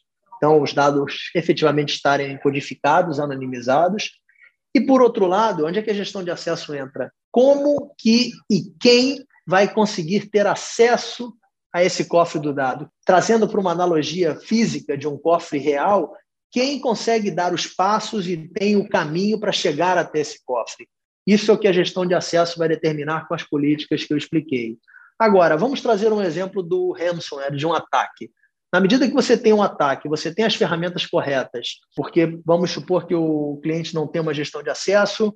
então, 0.42 0.60
os 0.60 0.74
dados 0.74 1.30
efetivamente 1.36 1.94
estarem 1.94 2.36
codificados, 2.40 3.20
anonimizados. 3.20 4.20
E, 4.74 4.82
por 4.82 5.00
outro 5.00 5.28
lado, 5.28 5.68
onde 5.68 5.78
é 5.78 5.82
que 5.84 5.92
a 5.92 5.94
gestão 5.94 6.24
de 6.24 6.32
acesso 6.32 6.74
entra? 6.74 7.14
Como 7.32 7.94
que 7.96 8.32
e 8.50 8.74
quem 8.80 9.24
vai 9.46 9.72
conseguir 9.72 10.32
ter 10.32 10.48
acesso 10.48 11.34
a 11.72 11.84
esse 11.84 12.06
cofre 12.06 12.40
do 12.40 12.54
dado? 12.54 12.90
Trazendo 13.06 13.48
para 13.48 13.60
uma 13.60 13.72
analogia 13.72 14.36
física 14.36 14.98
de 14.98 15.08
um 15.08 15.18
cofre 15.18 15.60
real, 15.60 16.12
quem 16.50 16.80
consegue 16.80 17.30
dar 17.30 17.54
os 17.54 17.68
passos 17.68 18.28
e 18.28 18.36
tem 18.36 18.76
o 18.76 18.90
caminho 18.90 19.40
para 19.40 19.52
chegar 19.52 19.98
até 19.98 20.22
esse 20.22 20.44
cofre? 20.44 20.88
Isso 21.28 21.52
é 21.52 21.54
o 21.54 21.58
que 21.58 21.68
a 21.68 21.74
gestão 21.74 22.06
de 22.06 22.16
acesso 22.16 22.58
vai 22.58 22.68
determinar 22.68 23.28
com 23.28 23.36
as 23.36 23.44
políticas 23.44 24.04
que 24.04 24.12
eu 24.12 24.18
expliquei. 24.18 24.78
Agora, 25.20 25.56
vamos 25.56 25.82
trazer 25.82 26.12
um 26.12 26.22
exemplo 26.22 26.64
do 26.64 26.92
ransomware, 26.94 27.56
de 27.56 27.68
um 27.68 27.74
ataque. 27.74 28.32
Na 28.72 28.80
medida 28.80 29.06
que 29.08 29.14
você 29.14 29.38
tem 29.38 29.52
um 29.52 29.62
ataque, 29.62 30.08
você 30.08 30.34
tem 30.34 30.46
as 30.46 30.56
ferramentas 30.56 31.06
corretas, 31.06 31.80
porque 31.96 32.40
vamos 32.46 32.72
supor 32.72 33.06
que 33.06 33.14
o 33.14 33.60
cliente 33.62 33.94
não 33.94 34.08
tem 34.08 34.22
uma 34.22 34.34
gestão 34.34 34.64
de 34.64 34.70
acesso, 34.70 35.36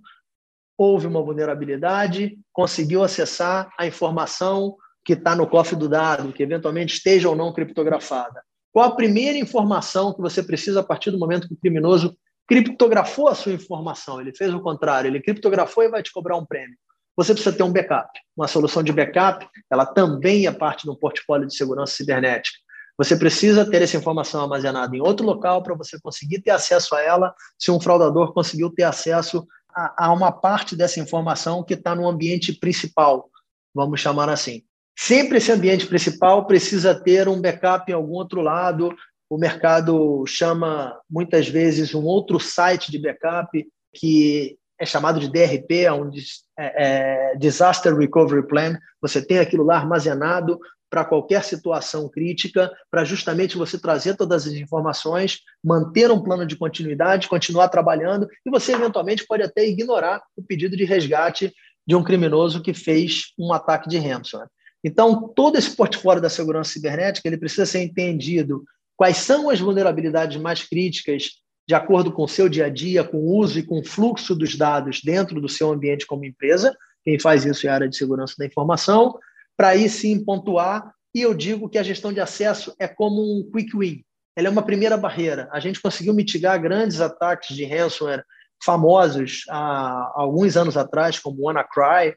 houve 0.78 1.06
uma 1.06 1.22
vulnerabilidade, 1.22 2.38
conseguiu 2.54 3.04
acessar 3.04 3.70
a 3.78 3.86
informação 3.86 4.76
que 5.04 5.14
está 5.14 5.36
no 5.36 5.48
cofre 5.48 5.76
do 5.76 5.90
dado, 5.90 6.32
que 6.32 6.44
eventualmente 6.44 6.96
esteja 6.96 7.30
ou 7.30 7.36
não 7.36 7.54
criptografada. 7.54 8.42
Qual 8.72 8.86
a 8.88 8.96
primeira 8.96 9.38
informação 9.38 10.14
que 10.14 10.22
você 10.22 10.42
precisa 10.42 10.80
a 10.80 10.84
partir 10.84 11.12
do 11.12 11.20
momento 11.20 11.48
que 11.48 11.54
o 11.54 11.58
criminoso 11.58 12.18
criptografou 12.48 13.28
a 13.28 13.36
sua 13.36 13.54
informação? 13.54 14.20
Ele 14.20 14.34
fez 14.34 14.54
o 14.54 14.62
contrário, 14.62 15.10
ele 15.10 15.22
criptografou 15.22 15.84
e 15.84 15.90
vai 15.90 16.02
te 16.02 16.12
cobrar 16.12 16.38
um 16.38 16.46
prêmio. 16.46 16.76
Você 17.16 17.34
precisa 17.34 17.56
ter 17.56 17.64
um 17.64 17.72
backup. 17.72 18.10
Uma 18.36 18.48
solução 18.48 18.84
de 18.84 18.92
backup, 18.92 19.48
ela 19.72 19.86
também 19.86 20.48
é 20.48 20.52
parte 20.52 20.86
do 20.86 20.98
portfólio 20.98 21.48
de 21.48 21.56
segurança 21.56 21.96
cibernética. 21.96 22.65
Você 22.98 23.16
precisa 23.16 23.70
ter 23.70 23.82
essa 23.82 23.98
informação 23.98 24.42
armazenada 24.42 24.96
em 24.96 25.02
outro 25.02 25.26
local 25.26 25.62
para 25.62 25.76
você 25.76 26.00
conseguir 26.00 26.42
ter 26.42 26.52
acesso 26.52 26.96
a 26.96 27.02
ela, 27.02 27.36
se 27.60 27.70
um 27.72 27.80
fraudador 27.80 28.34
conseguiu 28.34 28.70
ter 28.70 28.84
acesso 28.84 29.46
a, 29.76 30.06
a 30.06 30.14
uma 30.14 30.32
parte 30.32 30.76
dessa 30.76 31.00
informação 31.00 31.64
que 31.64 31.74
está 31.74 31.94
no 31.94 32.08
ambiente 32.08 32.54
principal, 32.54 33.30
vamos 33.74 34.00
chamar 34.00 34.30
assim. 34.30 34.64
Sempre 34.98 35.40
esse 35.40 35.52
ambiente 35.52 35.86
principal 35.86 36.48
precisa 36.48 36.96
ter 36.96 37.28
um 37.28 37.42
backup 37.42 37.92
em 37.92 37.96
algum 37.96 38.14
outro 38.14 38.42
lado. 38.42 38.96
O 39.30 39.38
mercado 39.38 40.24
chama 40.26 40.98
muitas 41.10 41.50
vezes 41.50 41.94
um 41.94 42.06
outro 42.06 42.40
site 42.40 42.92
de 42.92 43.00
backup 43.00 43.68
que 43.94 44.58
é 44.80 44.86
chamado 44.86 45.20
de 45.20 45.30
DRP, 45.30 45.84
é 45.86 45.92
um 45.92 46.10
é, 46.58 47.34
é, 47.34 47.36
Disaster 47.38 47.96
Recovery 47.96 48.48
Plan. 48.48 48.78
Você 49.02 49.26
tem 49.26 49.40
aquilo 49.40 49.64
lá 49.64 49.78
armazenado 49.78 50.60
para 50.96 51.04
qualquer 51.04 51.44
situação 51.44 52.08
crítica, 52.08 52.72
para 52.90 53.04
justamente 53.04 53.58
você 53.58 53.78
trazer 53.78 54.16
todas 54.16 54.48
as 54.48 54.54
informações, 54.54 55.42
manter 55.62 56.10
um 56.10 56.24
plano 56.24 56.46
de 56.46 56.56
continuidade, 56.56 57.28
continuar 57.28 57.68
trabalhando, 57.68 58.30
e 58.46 58.50
você 58.50 58.72
eventualmente 58.72 59.28
pode 59.28 59.44
até 59.44 59.68
ignorar 59.68 60.22
o 60.38 60.42
pedido 60.42 60.78
de 60.78 60.86
resgate 60.86 61.52
de 61.86 61.98
um 61.98 62.02
criminoso 62.02 62.62
que 62.62 62.74
fez 62.74 63.34
um 63.38 63.52
ataque 63.52 63.90
de 63.90 63.98
ransomware. 63.98 64.48
Então, 64.82 65.28
todo 65.36 65.58
esse 65.58 65.76
portfólio 65.76 66.22
da 66.22 66.30
segurança 66.30 66.72
cibernética 66.72 67.28
ele 67.28 67.38
precisa 67.38 67.66
ser 67.66 67.84
entendido 67.84 68.64
quais 68.96 69.18
são 69.18 69.50
as 69.50 69.60
vulnerabilidades 69.60 70.38
mais 70.38 70.64
críticas 70.64 71.32
de 71.68 71.76
acordo 71.76 72.10
com 72.10 72.24
o 72.24 72.30
seu 72.30 72.48
dia 72.48 72.68
a 72.68 72.70
dia, 72.70 73.04
com 73.04 73.18
o 73.18 73.36
uso 73.36 73.60
e 73.60 73.64
com 73.64 73.80
o 73.82 73.86
fluxo 73.86 74.34
dos 74.34 74.56
dados 74.56 75.02
dentro 75.04 75.42
do 75.42 75.50
seu 75.50 75.74
ambiente 75.74 76.08
como 76.08 76.24
empresa. 76.24 76.74
Quem 77.04 77.20
faz 77.20 77.44
isso 77.44 77.68
é 77.68 77.70
a 77.70 77.74
área 77.74 77.90
de 77.90 77.98
segurança 77.98 78.36
da 78.40 78.46
informação 78.46 79.20
para 79.58 79.70
aí 79.70 79.90
sim 79.90 80.24
pontuar. 80.24 80.92
E 81.14 81.22
eu 81.22 81.34
digo 81.34 81.70
que 81.70 81.78
a 81.78 81.84
gestão 81.84 82.12
de 82.12 82.20
acesso 82.20 82.76
é 82.80 82.88
como 82.88 83.22
um 83.22 83.50
quick 83.52 83.78
win. 83.78 84.04
Ela 84.36 84.48
é 84.48 84.52
uma 84.52 84.66
primeira 84.66 84.98
barreira. 84.98 85.48
A 85.52 85.60
gente 85.60 85.82
conseguiu 85.82 86.14
mitigar 86.14 86.62
grandes 86.62 87.00
ataques 87.00 87.56
de 87.56 87.64
ransomware 87.64 88.24
famosos 88.64 89.44
há 89.50 90.12
alguns 90.16 90.58
anos 90.58 90.76
atrás, 90.76 91.20
como 91.20 91.42
o 91.42 91.46
WannaCry, 91.46 92.16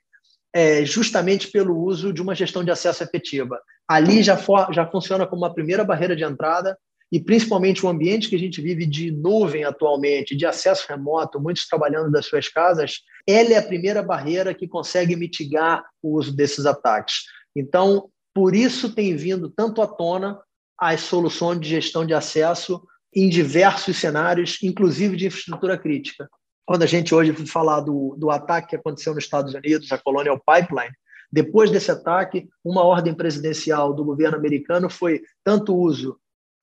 é, 0.53 0.85
justamente 0.85 1.49
pelo 1.49 1.79
uso 1.79 2.13
de 2.13 2.23
uma 2.23 2.35
gestão 2.35 2.65
de 2.65 2.71
acesso 2.71 3.03
efetiva. 3.03 3.61
Ali 3.87 4.23
já, 4.23 4.37
for, 4.37 4.73
já 4.73 4.87
funciona 4.87 5.27
como 5.27 5.43
uma 5.43 5.55
primeira 5.55 5.85
barreira 5.85 6.17
de 6.17 6.25
entrada 6.25 6.77
e 7.11 7.21
principalmente 7.21 7.85
o 7.85 7.89
ambiente 7.89 8.29
que 8.29 8.37
a 8.37 8.39
gente 8.39 8.61
vive 8.61 8.85
de 8.85 9.11
nuvem 9.11 9.65
atualmente, 9.65 10.37
de 10.37 10.45
acesso 10.45 10.87
remoto, 10.89 11.41
muitos 11.41 11.67
trabalhando 11.67 12.11
das 12.11 12.27
suas 12.27 12.49
casas, 12.49 12.99
ela 13.29 13.53
é 13.53 13.59
a 13.59 13.63
primeira 13.63 14.03
barreira 14.03 14.55
que 14.55 14.67
consegue 14.67 15.15
mitigar 15.15 15.85
o 16.03 16.17
uso 16.17 16.35
desses 16.35 16.65
ataques. 16.65 17.25
Então, 17.55 18.09
por 18.35 18.55
isso 18.55 18.95
tem 18.95 19.15
vindo 19.15 19.51
tanto 19.51 19.83
à 19.83 19.87
tona 19.87 20.41
as 20.79 21.03
soluções 21.03 21.61
de 21.61 21.69
gestão 21.69 22.07
de 22.07 22.15
acesso 22.15 22.83
em 23.15 23.29
diversos 23.29 23.99
cenários, 23.99 24.59
inclusive 24.63 25.15
de 25.15 25.27
infraestrutura 25.27 25.77
crítica. 25.77 26.27
Quando 26.65 26.85
a 26.85 26.87
gente 26.87 27.15
hoje 27.15 27.35
falar 27.47 27.81
do, 27.81 28.17
do 28.19 28.31
ataque 28.31 28.69
que 28.69 28.77
aconteceu 28.77 29.15
nos 29.15 29.25
Estados 29.25 29.53
Unidos, 29.53 29.93
a 29.93 29.99
Colonial 29.99 30.41
Pipeline, 30.41 30.95
depois 31.31 31.71
desse 31.71 31.91
ataque, 31.91 32.49
uma 32.65 32.83
ordem 32.83 33.13
presidencial 33.13 33.93
do 33.93 34.05
governo 34.05 34.39
americano 34.39 34.89
foi 34.89 35.21
tanto 35.45 35.75
o 35.75 35.81
uso 35.81 36.19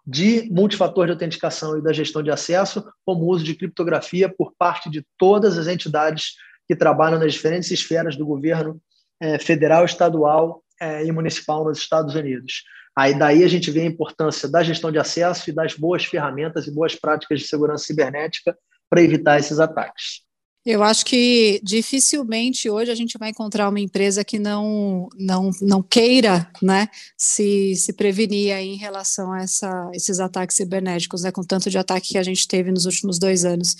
de 0.08 0.50
multifator 0.52 1.06
de 1.06 1.12
autenticação 1.12 1.78
e 1.78 1.82
da 1.82 1.94
gestão 1.94 2.24
de 2.24 2.32
acesso, 2.32 2.84
como 3.06 3.26
uso 3.26 3.44
de 3.44 3.56
criptografia 3.56 4.30
por 4.30 4.54
parte 4.58 4.90
de 4.90 5.06
todas 5.18 5.58
as 5.58 5.68
entidades 5.68 6.36
que 6.68 6.76
trabalham 6.76 7.20
nas 7.20 7.34
diferentes 7.34 7.72
esferas 7.72 8.16
do 8.16 8.26
governo 8.26 8.82
é, 9.20 9.40
federal, 9.40 9.86
estadual 9.86 10.64
é, 10.80 11.06
e 11.06 11.12
municipal 11.12 11.64
nos 11.64 11.78
Estados 11.78 12.16
Unidos. 12.16 12.64
Aí 12.98 13.18
daí 13.18 13.44
a 13.44 13.48
gente 13.48 13.70
vê 13.72 13.82
a 13.82 13.86
importância 13.86 14.48
da 14.48 14.64
gestão 14.64 14.92
de 14.92 14.98
acesso 14.98 15.50
e 15.50 15.54
das 15.54 15.74
boas 15.76 16.06
ferramentas 16.06 16.66
e 16.66 16.72
boas 16.72 16.96
práticas 16.96 17.42
de 17.42 17.48
segurança 17.48 17.86
cibernética 17.86 18.58
para 18.90 19.02
evitar 19.02 19.38
esses 19.38 19.60
ataques. 19.60 20.24
Eu 20.66 20.82
acho 20.82 21.06
que 21.06 21.60
dificilmente 21.64 22.68
hoje 22.72 22.90
a 22.90 22.96
gente 22.96 23.20
vai 23.20 23.30
encontrar 23.30 23.70
uma 23.70 23.80
empresa 23.80 24.24
que 24.24 24.40
não 24.40 25.08
não, 25.16 25.52
não 25.62 25.84
queira 25.84 26.50
né, 26.60 26.88
se, 27.16 27.76
se 27.76 27.94
prevenir 27.94 28.56
em 28.56 28.76
relação 28.76 29.32
a 29.32 29.42
essa, 29.42 29.92
esses 29.94 30.20
ataques 30.20 30.58
cibernéticos, 30.58 31.22
né, 31.22 31.32
com 31.32 31.44
tanto 31.44 31.70
de 31.70 31.78
ataque 31.78 32.14
que 32.14 32.18
a 32.18 32.24
gente 32.24 32.48
teve 32.48 32.72
nos 32.72 32.86
últimos 32.86 33.20
dois 33.20 33.46
anos. 33.46 33.76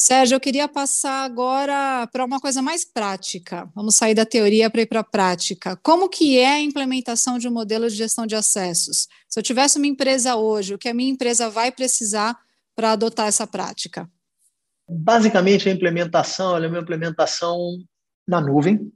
Sérgio, 0.00 0.36
eu 0.36 0.40
queria 0.40 0.68
passar 0.68 1.24
agora 1.24 2.06
para 2.12 2.24
uma 2.24 2.38
coisa 2.38 2.62
mais 2.62 2.84
prática. 2.84 3.68
Vamos 3.74 3.96
sair 3.96 4.14
da 4.14 4.24
teoria 4.24 4.70
para 4.70 4.82
ir 4.82 4.86
para 4.86 5.00
a 5.00 5.04
prática. 5.04 5.76
Como 5.82 6.08
que 6.08 6.38
é 6.38 6.52
a 6.52 6.60
implementação 6.60 7.36
de 7.36 7.48
um 7.48 7.52
modelo 7.52 7.88
de 7.90 7.96
gestão 7.96 8.24
de 8.24 8.36
acessos? 8.36 9.08
Se 9.28 9.40
eu 9.40 9.42
tivesse 9.42 9.76
uma 9.76 9.88
empresa 9.88 10.36
hoje, 10.36 10.72
o 10.72 10.78
que 10.78 10.88
a 10.88 10.94
minha 10.94 11.10
empresa 11.10 11.50
vai 11.50 11.72
precisar 11.72 12.38
para 12.76 12.92
adotar 12.92 13.26
essa 13.26 13.44
prática? 13.44 14.08
Basicamente, 14.88 15.68
a 15.68 15.72
implementação 15.72 16.56
é 16.56 16.68
uma 16.68 16.78
implementação 16.78 17.58
na 18.26 18.40
nuvem. 18.40 18.92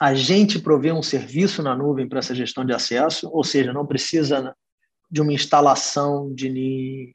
A 0.00 0.14
gente 0.14 0.58
provê 0.58 0.90
um 0.90 1.02
serviço 1.02 1.62
na 1.62 1.76
nuvem 1.76 2.08
para 2.08 2.20
essa 2.20 2.34
gestão 2.34 2.64
de 2.64 2.72
acesso, 2.72 3.28
ou 3.30 3.44
seja, 3.44 3.74
não 3.74 3.86
precisa 3.86 4.56
de 5.10 5.20
uma 5.20 5.34
instalação 5.34 6.34
de 6.34 7.14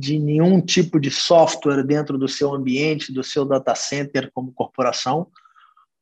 de 0.00 0.18
nenhum 0.18 0.62
tipo 0.62 0.98
de 0.98 1.10
software 1.10 1.84
dentro 1.84 2.16
do 2.16 2.26
seu 2.26 2.54
ambiente, 2.54 3.12
do 3.12 3.22
seu 3.22 3.44
data 3.44 3.74
center 3.74 4.30
como 4.32 4.50
corporação. 4.52 5.26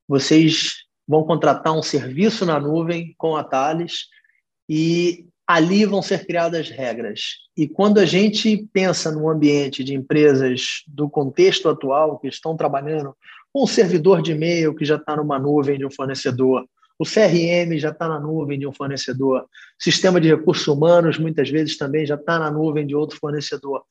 Vocês 0.06 0.84
vão 1.06 1.24
contratar 1.24 1.76
um 1.76 1.82
serviço 1.82 2.46
na 2.46 2.60
nuvem 2.60 3.12
com 3.18 3.36
a 3.36 3.42
Thales 3.42 4.06
e 4.68 5.26
ali 5.44 5.84
vão 5.84 6.00
ser 6.00 6.24
criadas 6.24 6.70
regras. 6.70 7.38
E 7.56 7.66
quando 7.66 7.98
a 7.98 8.06
gente 8.06 8.68
pensa 8.72 9.10
no 9.10 9.28
ambiente 9.28 9.82
de 9.82 9.94
empresas 9.94 10.84
do 10.86 11.10
contexto 11.10 11.68
atual 11.68 12.20
que 12.20 12.28
estão 12.28 12.56
trabalhando 12.56 13.16
com 13.52 13.64
um 13.64 13.66
servidor 13.66 14.22
de 14.22 14.30
e-mail 14.30 14.76
que 14.76 14.84
já 14.84 14.94
está 14.94 15.16
numa 15.16 15.40
nuvem 15.40 15.76
de 15.76 15.84
um 15.84 15.90
fornecedor, 15.90 16.64
o 16.98 17.04
CRM 17.04 17.78
já 17.78 17.90
está 17.90 18.08
na 18.08 18.18
nuvem 18.18 18.58
de 18.58 18.66
um 18.66 18.72
fornecedor. 18.72 19.42
O 19.42 19.82
sistema 19.82 20.20
de 20.20 20.28
recursos 20.28 20.66
humanos, 20.66 21.16
muitas 21.16 21.48
vezes, 21.48 21.78
também 21.78 22.04
já 22.04 22.16
está 22.16 22.38
na 22.38 22.50
nuvem 22.50 22.86
de 22.86 22.94
outro 22.94 23.16
fornecedor. 23.18 23.84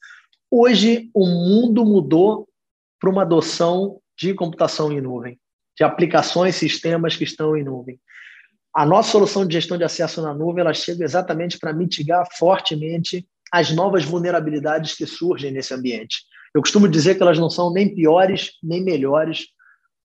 Hoje, 0.51 1.09
o 1.13 1.25
mundo 1.25 1.85
mudou 1.85 2.47
para 2.99 3.09
uma 3.09 3.21
adoção 3.21 3.99
de 4.17 4.33
computação 4.33 4.91
em 4.91 4.99
nuvem, 4.99 5.39
de 5.77 5.83
aplicações, 5.83 6.55
sistemas 6.55 7.15
que 7.15 7.23
estão 7.23 7.55
em 7.55 7.63
nuvem. 7.63 7.99
A 8.73 8.85
nossa 8.85 9.11
solução 9.11 9.45
de 9.45 9.53
gestão 9.53 9.77
de 9.77 9.83
acesso 9.83 10.21
na 10.21 10.33
nuvem 10.33 10.61
ela 10.61 10.73
chega 10.73 11.03
exatamente 11.03 11.57
para 11.57 11.73
mitigar 11.73 12.27
fortemente 12.37 13.27
as 13.51 13.71
novas 13.71 14.03
vulnerabilidades 14.03 14.95
que 14.95 15.05
surgem 15.05 15.51
nesse 15.51 15.73
ambiente. 15.73 16.23
Eu 16.53 16.61
costumo 16.61 16.87
dizer 16.87 17.15
que 17.15 17.21
elas 17.21 17.39
não 17.39 17.49
são 17.49 17.71
nem 17.71 17.93
piores 17.93 18.51
nem 18.61 18.83
melhores 18.83 19.47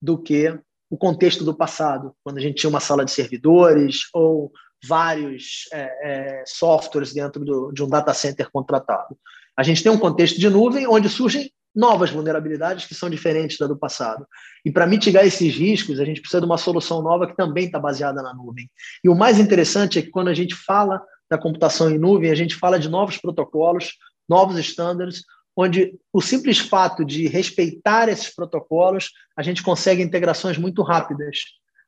do 0.01 0.17
que 0.19 0.59
o 0.93 0.99
contexto 0.99 1.43
do 1.43 1.55
passado, 1.55 2.15
quando 2.23 2.37
a 2.37 2.41
gente 2.43 2.57
tinha 2.57 2.69
uma 2.69 2.79
sala 2.79 3.03
de 3.03 3.11
servidores 3.11 4.11
ou 4.13 4.53
vários 4.87 5.67
é, 5.73 5.81
é, 5.81 6.45
softwares 6.47 7.15
dentro 7.15 7.43
do, 7.43 7.73
de 7.73 7.83
um 7.83 7.89
data 7.89 8.13
center 8.13 8.51
contratado. 8.53 9.17
A 9.57 9.63
gente 9.63 9.83
tem 9.83 9.91
um 9.91 9.97
contexto 9.97 10.39
de 10.39 10.51
nuvem 10.51 10.87
onde 10.87 11.09
surgem 11.09 11.51
novas 11.75 12.11
vulnerabilidades 12.11 12.85
que 12.85 12.95
são 12.95 13.09
diferentes 13.09 13.57
da 13.57 13.67
do 13.67 13.75
passado. 13.75 14.27
E 14.63 14.71
para 14.71 14.87
mitigar 14.87 15.25
esses 15.25 15.57
riscos, 15.57 15.99
a 15.99 16.05
gente 16.05 16.21
precisa 16.21 16.43
de 16.43 16.47
uma 16.47 16.59
solução 16.59 17.01
nova 17.01 17.27
que 17.27 17.37
também 17.37 17.65
está 17.65 17.79
baseada 17.79 18.21
na 18.21 18.35
nuvem. 18.35 18.71
E 19.03 19.09
o 19.09 19.15
mais 19.15 19.39
interessante 19.39 19.99
é 19.99 20.03
que 20.03 20.11
quando 20.11 20.29
a 20.29 20.35
gente 20.35 20.55
fala 20.55 21.03
da 21.31 21.39
computação 21.39 21.89
em 21.91 21.97
nuvem, 21.97 22.31
a 22.31 22.35
gente 22.35 22.55
fala 22.55 22.79
de 22.79 22.91
novos 22.91 23.17
protocolos, 23.17 23.95
novos 24.29 24.59
estándares, 24.59 25.23
onde 25.57 25.99
o 26.13 26.21
simples 26.21 26.59
fato 26.59 27.05
de 27.05 27.27
respeitar 27.27 28.09
esses 28.09 28.35
protocolos, 28.35 29.11
a 29.37 29.43
gente 29.43 29.63
consegue 29.63 30.03
integrações 30.03 30.57
muito 30.57 30.83
rápidas, 30.83 31.39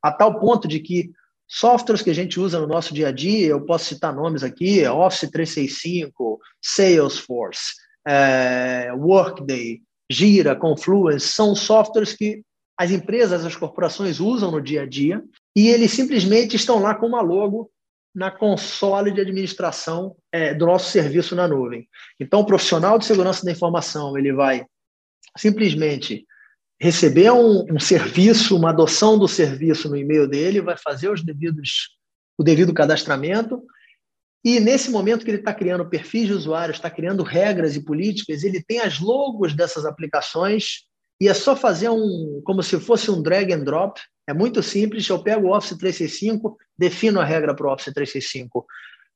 a 0.01 0.11
tal 0.11 0.39
ponto 0.39 0.67
de 0.67 0.79
que 0.79 1.11
softwares 1.47 2.01
que 2.01 2.09
a 2.09 2.15
gente 2.15 2.39
usa 2.39 2.59
no 2.59 2.67
nosso 2.67 2.93
dia 2.93 3.09
a 3.09 3.11
dia, 3.11 3.47
eu 3.47 3.61
posso 3.65 3.85
citar 3.85 4.13
nomes 4.13 4.43
aqui, 4.43 4.81
é 4.81 4.91
Office 4.91 5.29
365, 5.29 6.39
Salesforce, 6.61 7.73
é, 8.07 8.91
Workday, 8.93 9.81
Gira, 10.09 10.55
Confluence, 10.55 11.27
são 11.27 11.55
softwares 11.55 12.13
que 12.13 12.43
as 12.77 12.91
empresas, 12.91 13.45
as 13.45 13.55
corporações 13.55 14.19
usam 14.19 14.51
no 14.51 14.61
dia 14.61 14.83
a 14.83 14.85
dia 14.85 15.23
e 15.55 15.69
eles 15.69 15.91
simplesmente 15.91 16.55
estão 16.55 16.79
lá 16.79 16.93
com 16.93 17.07
uma 17.07 17.21
logo 17.21 17.71
na 18.15 18.31
console 18.31 19.11
de 19.11 19.19
administração 19.19 20.15
é, 20.31 20.53
do 20.53 20.65
nosso 20.65 20.89
serviço 20.89 21.35
na 21.35 21.47
nuvem. 21.47 21.87
Então, 22.19 22.39
o 22.39 22.45
profissional 22.45 22.97
de 22.97 23.05
segurança 23.05 23.45
da 23.45 23.51
informação 23.51 24.17
ele 24.17 24.31
vai 24.31 24.65
simplesmente 25.37 26.25
receber 26.79 27.31
um, 27.31 27.65
um 27.69 27.79
serviço, 27.79 28.55
uma 28.55 28.69
adoção 28.69 29.19
do 29.19 29.27
serviço 29.27 29.89
no 29.89 29.97
e-mail 29.97 30.27
dele, 30.27 30.61
vai 30.61 30.77
fazer 30.77 31.09
os 31.09 31.23
devidos, 31.23 31.89
o 32.37 32.43
devido 32.43 32.73
cadastramento 32.73 33.61
e 34.45 34.59
nesse 34.59 34.91
momento 34.91 35.25
que 35.25 35.31
ele 35.31 35.39
está 35.39 35.51
criando 35.51 35.89
perfis 35.89 36.27
de 36.27 36.33
usuários, 36.33 36.77
está 36.77 36.87
criando 36.87 37.23
regras 37.23 37.75
e 37.75 37.83
políticas, 37.83 38.43
ele 38.43 38.63
tem 38.63 38.79
as 38.79 38.99
logos 38.99 39.55
dessas 39.55 39.85
aplicações 39.85 40.83
e 41.19 41.29
é 41.29 41.33
só 41.33 41.55
fazer 41.55 41.89
um, 41.89 42.41
como 42.43 42.61
se 42.61 42.79
fosse 42.79 43.09
um 43.09 43.21
drag 43.21 43.53
and 43.53 43.63
drop. 43.63 43.99
É 44.27 44.33
muito 44.33 44.61
simples. 44.61 45.07
Eu 45.07 45.21
pego 45.21 45.47
o 45.47 45.55
Office 45.55 45.77
365, 45.77 46.57
defino 46.77 47.19
a 47.19 47.25
regra 47.25 47.55
para 47.55 47.67
o 47.67 47.73
Office 47.73 47.93
365. 47.93 48.65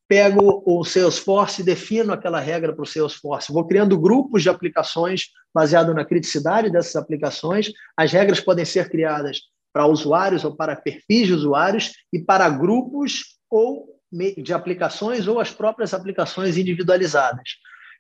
Pego 0.08 0.64
o 0.66 0.84
Salesforce, 0.84 1.62
defino 1.62 2.14
aquela 2.14 2.40
regra 2.40 2.74
para 2.74 2.82
o 2.82 2.86
Salesforce. 2.86 3.54
Vou 3.54 3.68
criando 3.68 4.00
grupos 4.00 4.42
de 4.42 4.50
aplicações 4.50 5.28
baseado 5.54 5.94
na 5.94 6.06
criticidade 6.06 6.72
dessas 6.72 6.96
aplicações. 6.96 7.72
As 7.96 8.12
regras 8.12 8.40
podem 8.40 8.66
ser 8.66 8.90
criadas 8.90 9.42
para 9.72 9.86
usuários 9.86 10.44
ou 10.44 10.56
para 10.56 10.76
perfis 10.76 11.28
de 11.28 11.34
usuários 11.34 11.92
e 12.12 12.20
para 12.20 12.50
grupos 12.50 13.38
ou 13.50 14.00
de 14.12 14.54
aplicações 14.54 15.28
ou 15.28 15.40
as 15.40 15.52
próprias 15.52 15.94
aplicações 15.94 16.58
individualizadas. 16.58 17.50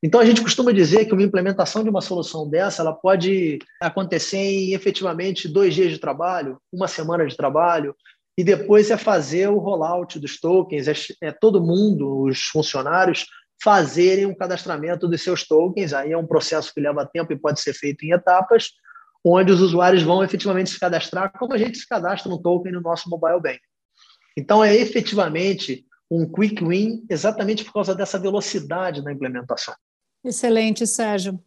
Então, 0.02 0.22
a 0.22 0.26
gente 0.26 0.42
costuma 0.42 0.72
dizer 0.72 1.06
que 1.06 1.14
uma 1.14 1.24
implementação 1.24 1.84
de 1.84 1.90
uma 1.90 2.02
solução 2.02 2.50
dessa 2.50 2.82
ela 2.82 2.94
pode 2.94 3.60
acontecer 3.82 4.38
em 4.38 4.74
efetivamente 4.74 5.48
dois 5.48 5.76
dias 5.76 5.92
de 5.92 5.98
trabalho, 5.98 6.58
uma 6.72 6.88
semana 6.88 7.28
de 7.28 7.36
trabalho, 7.36 7.94
e 8.38 8.44
depois 8.44 8.90
é 8.90 8.96
fazer 8.96 9.50
o 9.50 9.58
rollout 9.58 10.18
dos 10.18 10.40
tokens, 10.40 10.88
é, 10.88 10.94
é 11.22 11.32
todo 11.34 11.62
mundo, 11.62 12.22
os 12.24 12.44
funcionários, 12.44 13.26
fazerem 13.62 14.26
um 14.26 14.34
cadastramento 14.34 15.10
dos 15.10 15.22
seus 15.22 15.46
tokens. 15.46 15.92
Aí 15.92 16.14
é 16.14 16.18
um 16.18 16.26
processo 16.26 16.74
que 16.74 16.80
leva 16.80 17.06
tempo 17.06 17.34
e 17.34 17.38
pode 17.38 17.60
ser 17.60 17.74
feito 17.74 18.06
em 18.06 18.12
etapas, 18.12 18.70
onde 19.22 19.52
os 19.52 19.60
usuários 19.60 20.04
vão 20.04 20.24
efetivamente 20.24 20.70
se 20.70 20.80
cadastrar, 20.80 21.34
como 21.38 21.54
a 21.54 21.58
gente 21.58 21.78
se 21.78 21.86
cadastra 21.86 22.30
no 22.30 22.42
token 22.42 22.72
no 22.72 22.80
nosso 22.80 23.10
mobile 23.10 23.42
bank. 23.42 23.60
Então, 24.38 24.64
é 24.64 24.74
efetivamente 24.74 25.86
um 26.10 26.26
quick 26.26 26.64
win 26.64 27.06
exatamente 27.10 27.66
por 27.66 27.74
causa 27.74 27.94
dessa 27.94 28.18
velocidade 28.18 29.04
na 29.04 29.12
implementação. 29.12 29.76
Excelente, 30.24 30.86
Sérgio. 30.86 31.40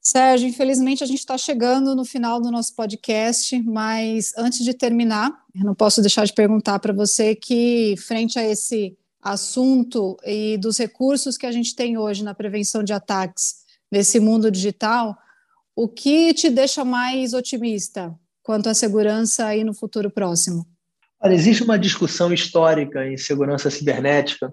Sérgio, 0.00 0.48
infelizmente 0.48 1.04
a 1.04 1.06
gente 1.06 1.18
está 1.18 1.36
chegando 1.36 1.94
no 1.94 2.04
final 2.04 2.40
do 2.40 2.50
nosso 2.50 2.74
podcast, 2.74 3.60
mas 3.62 4.32
antes 4.38 4.64
de 4.64 4.72
terminar, 4.72 5.30
eu 5.54 5.64
não 5.64 5.74
posso 5.74 6.00
deixar 6.00 6.24
de 6.24 6.32
perguntar 6.32 6.78
para 6.78 6.92
você 6.92 7.34
que, 7.34 7.94
frente 7.98 8.38
a 8.38 8.42
esse 8.42 8.96
assunto 9.20 10.16
e 10.24 10.56
dos 10.58 10.78
recursos 10.78 11.36
que 11.36 11.46
a 11.46 11.52
gente 11.52 11.74
tem 11.74 11.98
hoje 11.98 12.22
na 12.22 12.34
prevenção 12.34 12.82
de 12.82 12.92
ataques 12.92 13.56
nesse 13.90 14.20
mundo 14.20 14.50
digital, 14.50 15.16
o 15.74 15.88
que 15.88 16.32
te 16.32 16.48
deixa 16.48 16.84
mais 16.84 17.34
otimista 17.34 18.14
quanto 18.42 18.68
à 18.68 18.74
segurança 18.74 19.46
aí 19.46 19.62
no 19.64 19.74
futuro 19.74 20.10
próximo? 20.10 20.66
Olha, 21.20 21.34
existe 21.34 21.62
uma 21.62 21.78
discussão 21.78 22.32
histórica 22.32 23.06
em 23.06 23.16
segurança 23.16 23.70
cibernética 23.70 24.52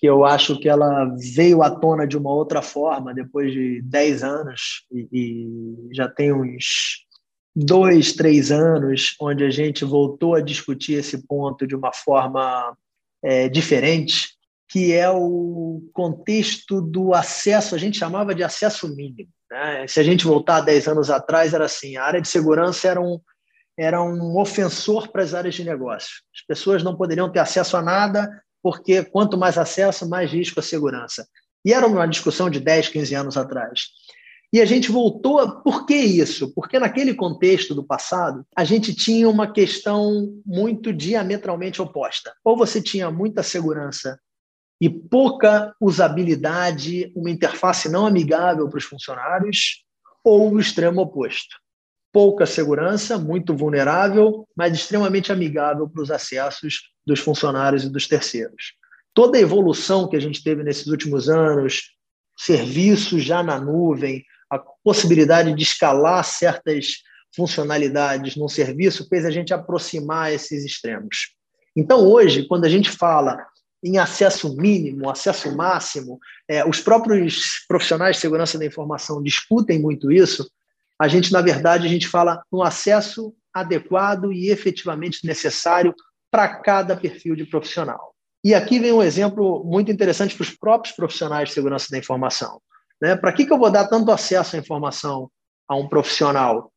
que 0.00 0.06
eu 0.06 0.24
acho 0.24 0.58
que 0.58 0.66
ela 0.66 1.14
veio 1.34 1.62
à 1.62 1.70
tona 1.70 2.06
de 2.06 2.16
uma 2.16 2.32
outra 2.32 2.62
forma 2.62 3.12
depois 3.12 3.52
de 3.52 3.82
10 3.82 4.22
anos 4.24 4.86
e, 4.90 5.08
e 5.12 5.94
já 5.94 6.08
tem 6.08 6.32
uns 6.32 7.04
dois, 7.54 8.14
três 8.14 8.50
anos 8.50 9.14
onde 9.20 9.44
a 9.44 9.50
gente 9.50 9.84
voltou 9.84 10.34
a 10.34 10.40
discutir 10.40 10.94
esse 10.94 11.26
ponto 11.26 11.66
de 11.66 11.76
uma 11.76 11.92
forma 11.92 12.74
é, 13.22 13.46
diferente, 13.50 14.30
que 14.70 14.94
é 14.94 15.10
o 15.10 15.82
contexto 15.92 16.80
do 16.80 17.12
acesso, 17.12 17.74
a 17.74 17.78
gente 17.78 17.98
chamava 17.98 18.34
de 18.34 18.42
acesso 18.42 18.88
mínimo. 18.96 19.28
Né? 19.50 19.86
Se 19.86 20.00
a 20.00 20.02
gente 20.02 20.24
voltar 20.24 20.62
10 20.62 20.88
anos 20.88 21.10
atrás, 21.10 21.52
era 21.52 21.66
assim, 21.66 21.98
a 21.98 22.04
área 22.04 22.22
de 22.22 22.28
segurança 22.28 22.88
era 22.88 23.00
um, 23.02 23.20
era 23.78 24.02
um 24.02 24.38
ofensor 24.38 25.08
para 25.08 25.22
as 25.22 25.34
áreas 25.34 25.56
de 25.56 25.64
negócio. 25.64 26.22
As 26.34 26.40
pessoas 26.46 26.82
não 26.82 26.96
poderiam 26.96 27.30
ter 27.30 27.40
acesso 27.40 27.76
a 27.76 27.82
nada, 27.82 28.30
porque 28.62 29.02
quanto 29.04 29.38
mais 29.38 29.58
acesso, 29.58 30.08
mais 30.08 30.30
risco 30.30 30.60
à 30.60 30.62
segurança. 30.62 31.26
E 31.64 31.72
era 31.72 31.86
uma 31.86 32.06
discussão 32.06 32.48
de 32.48 32.60
10, 32.60 32.88
15 32.88 33.14
anos 33.14 33.36
atrás. 33.36 33.88
E 34.52 34.60
a 34.60 34.64
gente 34.64 34.90
voltou 34.90 35.38
a. 35.38 35.60
Por 35.60 35.86
que 35.86 35.94
isso? 35.94 36.52
Porque 36.54 36.78
naquele 36.78 37.14
contexto 37.14 37.74
do 37.74 37.84
passado, 37.84 38.44
a 38.56 38.64
gente 38.64 38.94
tinha 38.94 39.28
uma 39.28 39.50
questão 39.50 40.40
muito 40.44 40.92
diametralmente 40.92 41.80
oposta. 41.80 42.32
Ou 42.44 42.56
você 42.56 42.82
tinha 42.82 43.10
muita 43.10 43.42
segurança 43.42 44.18
e 44.80 44.88
pouca 44.88 45.74
usabilidade, 45.80 47.12
uma 47.14 47.30
interface 47.30 47.88
não 47.88 48.06
amigável 48.06 48.68
para 48.68 48.78
os 48.78 48.84
funcionários, 48.84 49.84
ou 50.24 50.52
o 50.52 50.58
extremo 50.58 51.02
oposto. 51.02 51.56
Pouca 52.12 52.44
segurança, 52.44 53.18
muito 53.18 53.54
vulnerável, 53.54 54.48
mas 54.56 54.74
extremamente 54.74 55.30
amigável 55.30 55.88
para 55.88 56.02
os 56.02 56.10
acessos 56.10 56.90
dos 57.06 57.20
funcionários 57.20 57.84
e 57.84 57.90
dos 57.90 58.06
terceiros. 58.06 58.74
Toda 59.14 59.38
a 59.38 59.40
evolução 59.40 60.08
que 60.08 60.16
a 60.16 60.20
gente 60.20 60.42
teve 60.42 60.62
nesses 60.62 60.86
últimos 60.86 61.28
anos, 61.28 61.90
serviços 62.36 63.22
já 63.22 63.42
na 63.42 63.60
nuvem, 63.60 64.24
a 64.48 64.58
possibilidade 64.58 65.54
de 65.54 65.62
escalar 65.62 66.24
certas 66.24 67.02
funcionalidades 67.34 68.36
num 68.36 68.48
serviço 68.48 69.08
fez 69.08 69.24
a 69.24 69.30
gente 69.30 69.54
aproximar 69.54 70.32
esses 70.32 70.64
extremos. 70.64 71.34
Então, 71.76 72.06
hoje, 72.06 72.46
quando 72.46 72.64
a 72.64 72.68
gente 72.68 72.90
fala 72.90 73.38
em 73.82 73.98
acesso 73.98 74.56
mínimo, 74.56 75.08
acesso 75.08 75.54
máximo, 75.56 76.18
é, 76.48 76.64
os 76.68 76.80
próprios 76.80 77.64
profissionais 77.66 78.16
de 78.16 78.22
segurança 78.22 78.58
da 78.58 78.66
informação 78.66 79.22
discutem 79.22 79.80
muito 79.80 80.12
isso. 80.12 80.50
A 80.98 81.08
gente, 81.08 81.32
na 81.32 81.40
verdade, 81.40 81.86
a 81.86 81.90
gente 81.90 82.06
fala 82.06 82.42
no 82.52 82.62
acesso 82.62 83.34
adequado 83.54 84.32
e 84.32 84.50
efetivamente 84.50 85.26
necessário 85.26 85.94
para 86.30 86.48
cada 86.48 86.96
perfil 86.96 87.34
de 87.34 87.44
profissional. 87.44 88.14
E 88.42 88.54
aqui 88.54 88.78
vem 88.78 88.92
um 88.92 89.02
exemplo 89.02 89.62
muito 89.64 89.92
interessante 89.92 90.34
para 90.34 90.42
os 90.42 90.50
próprios 90.50 90.94
profissionais 90.94 91.48
de 91.48 91.54
segurança 91.54 91.88
da 91.90 91.98
informação. 91.98 92.60
Né? 93.00 93.16
Para 93.16 93.32
que, 93.32 93.44
que 93.44 93.52
eu 93.52 93.58
vou 93.58 93.70
dar 93.70 93.86
tanto 93.88 94.10
acesso 94.10 94.56
à 94.56 94.58
informação 94.58 95.30
a 95.68 95.76
um 95.76 95.88
profissional 95.88 96.72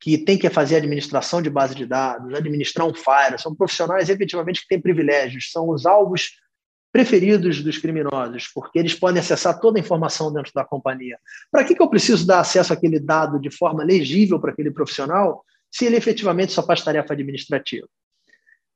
que 0.00 0.16
tem 0.16 0.38
que 0.38 0.48
fazer 0.48 0.76
administração 0.76 1.42
de 1.42 1.50
base 1.50 1.74
de 1.74 1.84
dados, 1.84 2.32
administrar 2.34 2.86
um 2.86 2.94
Fire? 2.94 3.38
São 3.38 3.54
profissionais 3.54 4.08
efetivamente 4.08 4.62
que 4.62 4.68
têm 4.68 4.80
privilégios, 4.80 5.50
são 5.50 5.68
os 5.70 5.86
alvos 5.86 6.36
preferidos 6.92 7.62
dos 7.62 7.78
criminosos, 7.78 8.48
porque 8.54 8.78
eles 8.78 8.94
podem 8.94 9.20
acessar 9.20 9.58
toda 9.60 9.78
a 9.78 9.80
informação 9.80 10.32
dentro 10.32 10.52
da 10.54 10.64
companhia. 10.64 11.18
Para 11.50 11.64
que, 11.64 11.74
que 11.74 11.82
eu 11.82 11.90
preciso 11.90 12.26
dar 12.26 12.40
acesso 12.40 12.72
àquele 12.72 12.98
dado 12.98 13.40
de 13.40 13.50
forma 13.50 13.84
legível 13.84 14.40
para 14.40 14.52
aquele 14.52 14.70
profissional 14.70 15.44
se 15.70 15.84
ele 15.84 15.96
efetivamente 15.96 16.52
só 16.52 16.62
faz 16.62 16.82
tarefa 16.82 17.12
administrativa? 17.12 17.86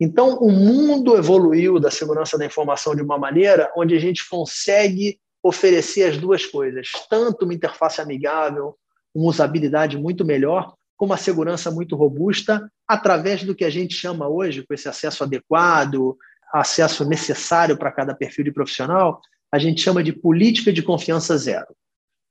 Então, 0.05 0.37
o 0.39 0.51
mundo 0.51 1.17
evoluiu 1.17 1.79
da 1.79 1.89
segurança 1.89 2.37
da 2.37 2.45
informação 2.45 2.93
de 2.93 3.03
uma 3.03 3.17
maneira 3.17 3.71
onde 3.77 3.95
a 3.95 4.01
gente 4.01 4.29
consegue 4.29 5.21
oferecer 5.41 6.11
as 6.11 6.19
duas 6.19 6.45
coisas, 6.45 6.89
tanto 7.09 7.45
uma 7.45 7.55
interface 7.55 8.01
amigável, 8.01 8.75
uma 9.15 9.29
usabilidade 9.29 9.97
muito 9.97 10.25
melhor, 10.25 10.75
como 10.97 11.13
uma 11.13 11.17
segurança 11.17 11.71
muito 11.71 11.95
robusta, 11.95 12.69
através 12.85 13.45
do 13.45 13.55
que 13.55 13.65
a 13.65 13.71
gente 13.71 13.95
chama 13.95 14.27
hoje, 14.27 14.67
com 14.67 14.75
esse 14.75 14.89
acesso 14.89 15.23
adequado, 15.23 16.17
acesso 16.53 17.09
necessário 17.09 17.77
para 17.77 17.93
cada 17.93 18.13
perfil 18.13 18.45
de 18.47 18.53
profissional, 18.53 19.21
a 19.53 19.59
gente 19.59 19.81
chama 19.81 20.03
de 20.03 20.13
política 20.13 20.73
de 20.73 20.83
confiança 20.83 21.39
zero. 21.39 21.69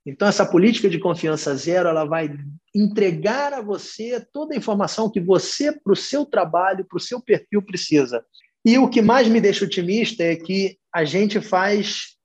Então, 0.04 0.26
essa 0.26 0.44
política 0.44 0.90
de 0.90 0.98
confiança 0.98 1.54
zero 1.54 1.88
ela 1.88 2.04
vai 2.04 2.36
entregar 2.74 3.52
a 3.52 3.60
você 3.60 4.24
toda 4.32 4.54
a 4.54 4.56
informação 4.56 5.10
que 5.10 5.20
você, 5.20 5.70
para 5.70 5.92
o 5.92 5.96
seu 5.96 6.26
trabalho, 6.26 6.84
para 6.84 6.96
o 6.96 7.00
seu 7.00 7.20
perfil, 7.20 7.62
precisa. 7.62 8.24
E 8.64 8.78
o 8.78 8.88
que 8.88 9.00
mais 9.00 9.28
me 9.28 9.40
deixa 9.40 9.64
otimista 9.64 10.22
é 10.22 10.36
que 10.36 10.76
a 10.92 11.04
gente 11.04 11.40
faz 11.40 12.16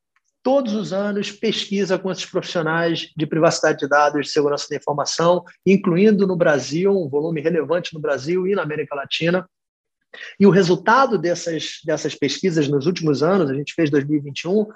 todos 0.43 0.73
os 0.73 0.93
anos 0.93 1.31
pesquisa 1.31 1.99
com 1.99 2.09
esses 2.09 2.25
profissionais 2.25 3.11
de 3.15 3.27
privacidade 3.27 3.79
de 3.79 3.87
dados, 3.87 4.27
de 4.27 4.31
segurança 4.31 4.67
da 4.69 4.77
informação, 4.77 5.43
incluindo 5.65 6.25
no 6.25 6.37
Brasil, 6.37 6.91
um 6.91 7.09
volume 7.09 7.41
relevante 7.41 7.93
no 7.93 7.99
Brasil 7.99 8.47
e 8.47 8.55
na 8.55 8.63
América 8.63 8.95
Latina. 8.95 9.47
E 10.39 10.47
o 10.47 10.49
resultado 10.49 11.17
dessas, 11.17 11.81
dessas 11.85 12.15
pesquisas 12.15 12.67
nos 12.67 12.85
últimos 12.85 13.21
anos, 13.21 13.49
a 13.49 13.53
gente 13.53 13.73
fez 13.73 13.89
2021, 13.89 14.67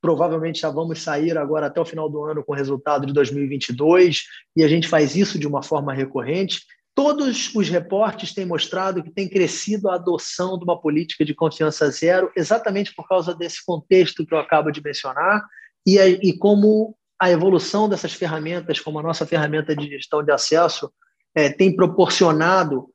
Provavelmente 0.00 0.60
já 0.60 0.70
vamos 0.70 1.02
sair 1.02 1.36
agora 1.36 1.66
até 1.66 1.80
o 1.80 1.84
final 1.84 2.08
do 2.08 2.22
ano 2.24 2.44
com 2.44 2.52
o 2.52 2.56
resultado 2.56 3.06
de 3.06 3.12
2022 3.12 4.22
e 4.56 4.62
a 4.62 4.68
gente 4.68 4.88
faz 4.88 5.16
isso 5.16 5.38
de 5.38 5.46
uma 5.46 5.62
forma 5.62 5.92
recorrente. 5.92 6.62
Todos 6.94 7.54
os 7.54 7.68
reportes 7.68 8.34
têm 8.34 8.44
mostrado 8.44 9.02
que 9.02 9.10
tem 9.10 9.28
crescido 9.28 9.88
a 9.88 9.94
adoção 9.94 10.58
de 10.58 10.64
uma 10.64 10.80
política 10.80 11.24
de 11.24 11.34
confiança 11.34 11.88
zero, 11.90 12.30
exatamente 12.36 12.92
por 12.94 13.06
causa 13.06 13.34
desse 13.34 13.64
contexto 13.64 14.26
que 14.26 14.34
eu 14.34 14.38
acabo 14.38 14.70
de 14.72 14.82
mencionar, 14.82 15.44
e, 15.86 15.96
e 15.96 16.36
como 16.36 16.96
a 17.20 17.30
evolução 17.30 17.88
dessas 17.88 18.12
ferramentas, 18.12 18.80
como 18.80 18.98
a 18.98 19.02
nossa 19.02 19.26
ferramenta 19.26 19.74
de 19.74 19.88
gestão 19.88 20.22
de 20.24 20.32
acesso, 20.32 20.90
é, 21.34 21.48
tem 21.48 21.74
proporcionado 21.74 22.88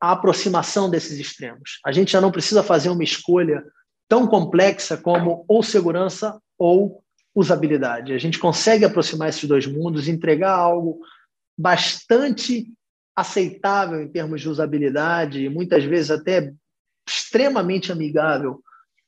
a 0.00 0.12
aproximação 0.12 0.90
desses 0.90 1.18
extremos. 1.18 1.80
A 1.84 1.92
gente 1.92 2.12
já 2.12 2.20
não 2.20 2.32
precisa 2.32 2.62
fazer 2.62 2.90
uma 2.90 3.04
escolha 3.04 3.62
tão 4.08 4.26
complexa 4.26 4.96
como 4.96 5.44
ou 5.48 5.62
segurança 5.62 6.40
ou 6.58 7.02
usabilidade. 7.34 8.12
A 8.12 8.18
gente 8.18 8.38
consegue 8.38 8.84
aproximar 8.84 9.28
esses 9.28 9.44
dois 9.44 9.66
mundos, 9.66 10.08
entregar 10.08 10.52
algo 10.52 11.00
bastante 11.58 12.72
aceitável 13.16 14.00
em 14.00 14.08
termos 14.08 14.40
de 14.40 14.48
usabilidade 14.48 15.44
e 15.44 15.48
muitas 15.48 15.84
vezes 15.84 16.10
até 16.10 16.52
extremamente 17.08 17.92
amigável 17.92 18.60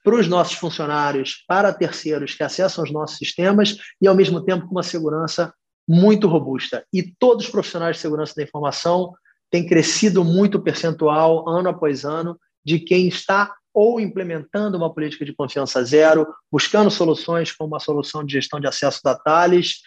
para 0.05 0.17
os 0.17 0.29
nossos 0.29 0.55
funcionários, 0.55 1.45
para 1.49 1.73
terceiros 1.73 2.35
que 2.35 2.43
acessam 2.43 2.85
os 2.85 2.93
nossos 2.93 3.19
sistemas 3.19 3.77
e, 4.01 4.07
ao 4.07 4.15
mesmo 4.15 4.41
tempo, 4.45 4.67
com 4.67 4.73
uma 4.73 4.83
segurança 4.83 5.53
muito 5.89 6.29
robusta. 6.29 6.85
E 6.93 7.03
todos 7.03 7.47
os 7.47 7.51
profissionais 7.51 7.97
de 7.97 8.03
segurança 8.03 8.35
da 8.37 8.43
informação 8.43 9.13
têm 9.51 9.67
crescido 9.67 10.25
muito 10.25 10.61
percentual, 10.61 11.49
ano 11.49 11.69
após 11.69 12.05
ano, 12.05 12.39
de 12.65 12.79
quem 12.79 13.09
está 13.09 13.53
ou 13.77 14.01
implementando 14.01 14.79
uma 14.79 14.91
política 14.91 15.23
de 15.23 15.35
confiança 15.35 15.85
zero, 15.85 16.27
buscando 16.51 16.91
soluções 16.91 17.53
como 17.53 17.77
a 17.77 17.79
solução 17.79 18.25
de 18.25 18.33
gestão 18.33 18.59
de 18.59 18.67
acesso 18.67 19.03
da 19.05 19.15
Thales, 19.15 19.83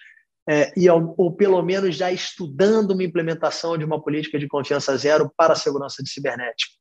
é, 0.47 0.71
e, 0.77 0.87
ou 0.87 1.35
pelo 1.35 1.59
menos 1.63 1.95
já 1.95 2.11
estudando 2.11 2.91
uma 2.91 3.03
implementação 3.03 3.79
de 3.79 3.83
uma 3.83 3.99
política 3.99 4.37
de 4.37 4.47
confiança 4.47 4.95
zero 4.95 5.31
para 5.35 5.53
a 5.53 5.55
segurança 5.55 6.03
de 6.03 6.09
cibernética. 6.11 6.71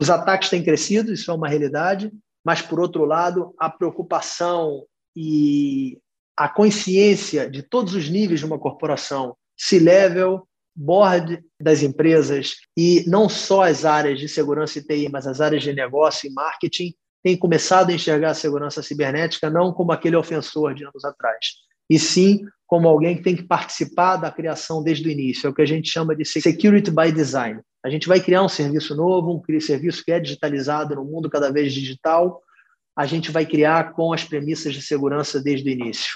Os 0.00 0.10
ataques 0.10 0.48
têm 0.48 0.62
crescido, 0.62 1.12
isso 1.12 1.28
é 1.28 1.34
uma 1.34 1.48
realidade, 1.48 2.12
mas, 2.44 2.62
por 2.62 2.78
outro 2.78 3.04
lado, 3.04 3.52
a 3.58 3.68
preocupação 3.68 4.86
e 5.16 5.98
a 6.36 6.48
consciência 6.48 7.50
de 7.50 7.64
todos 7.64 7.96
os 7.96 8.08
níveis 8.08 8.38
de 8.38 8.46
uma 8.46 8.60
corporação, 8.60 9.36
C-level, 9.58 10.46
board 10.74 11.42
das 11.60 11.82
empresas 11.82 12.56
e 12.76 13.04
não 13.06 13.28
só 13.28 13.64
as 13.64 13.84
áreas 13.84 14.18
de 14.18 14.28
segurança 14.28 14.78
e 14.78 14.82
TI, 14.82 15.08
mas 15.10 15.26
as 15.26 15.40
áreas 15.40 15.62
de 15.62 15.72
negócio 15.72 16.28
e 16.28 16.32
marketing 16.32 16.94
têm 17.22 17.36
começado 17.36 17.90
a 17.90 17.94
enxergar 17.94 18.30
a 18.30 18.34
segurança 18.34 18.82
cibernética 18.82 19.48
não 19.48 19.72
como 19.72 19.92
aquele 19.92 20.16
ofensor 20.16 20.74
de 20.74 20.84
anos 20.84 21.04
atrás, 21.04 21.46
e 21.88 21.98
sim 21.98 22.40
como 22.66 22.88
alguém 22.88 23.16
que 23.16 23.22
tem 23.22 23.36
que 23.36 23.42
participar 23.42 24.16
da 24.16 24.30
criação 24.30 24.82
desde 24.82 25.06
o 25.06 25.10
início. 25.10 25.46
É 25.46 25.50
o 25.50 25.54
que 25.54 25.60
a 25.60 25.66
gente 25.66 25.90
chama 25.90 26.16
de 26.16 26.24
security 26.24 26.90
by 26.90 27.12
design. 27.12 27.60
A 27.84 27.90
gente 27.90 28.08
vai 28.08 28.18
criar 28.18 28.42
um 28.42 28.48
serviço 28.48 28.96
novo, 28.96 29.30
um 29.30 29.60
serviço 29.60 30.02
que 30.02 30.10
é 30.10 30.18
digitalizado 30.18 30.94
no 30.94 31.04
mundo 31.04 31.28
cada 31.28 31.52
vez 31.52 31.74
digital. 31.74 32.40
A 32.96 33.04
gente 33.04 33.30
vai 33.30 33.44
criar 33.44 33.92
com 33.92 34.12
as 34.12 34.24
premissas 34.24 34.72
de 34.72 34.80
segurança 34.80 35.38
desde 35.38 35.68
o 35.68 35.72
início. 35.72 36.14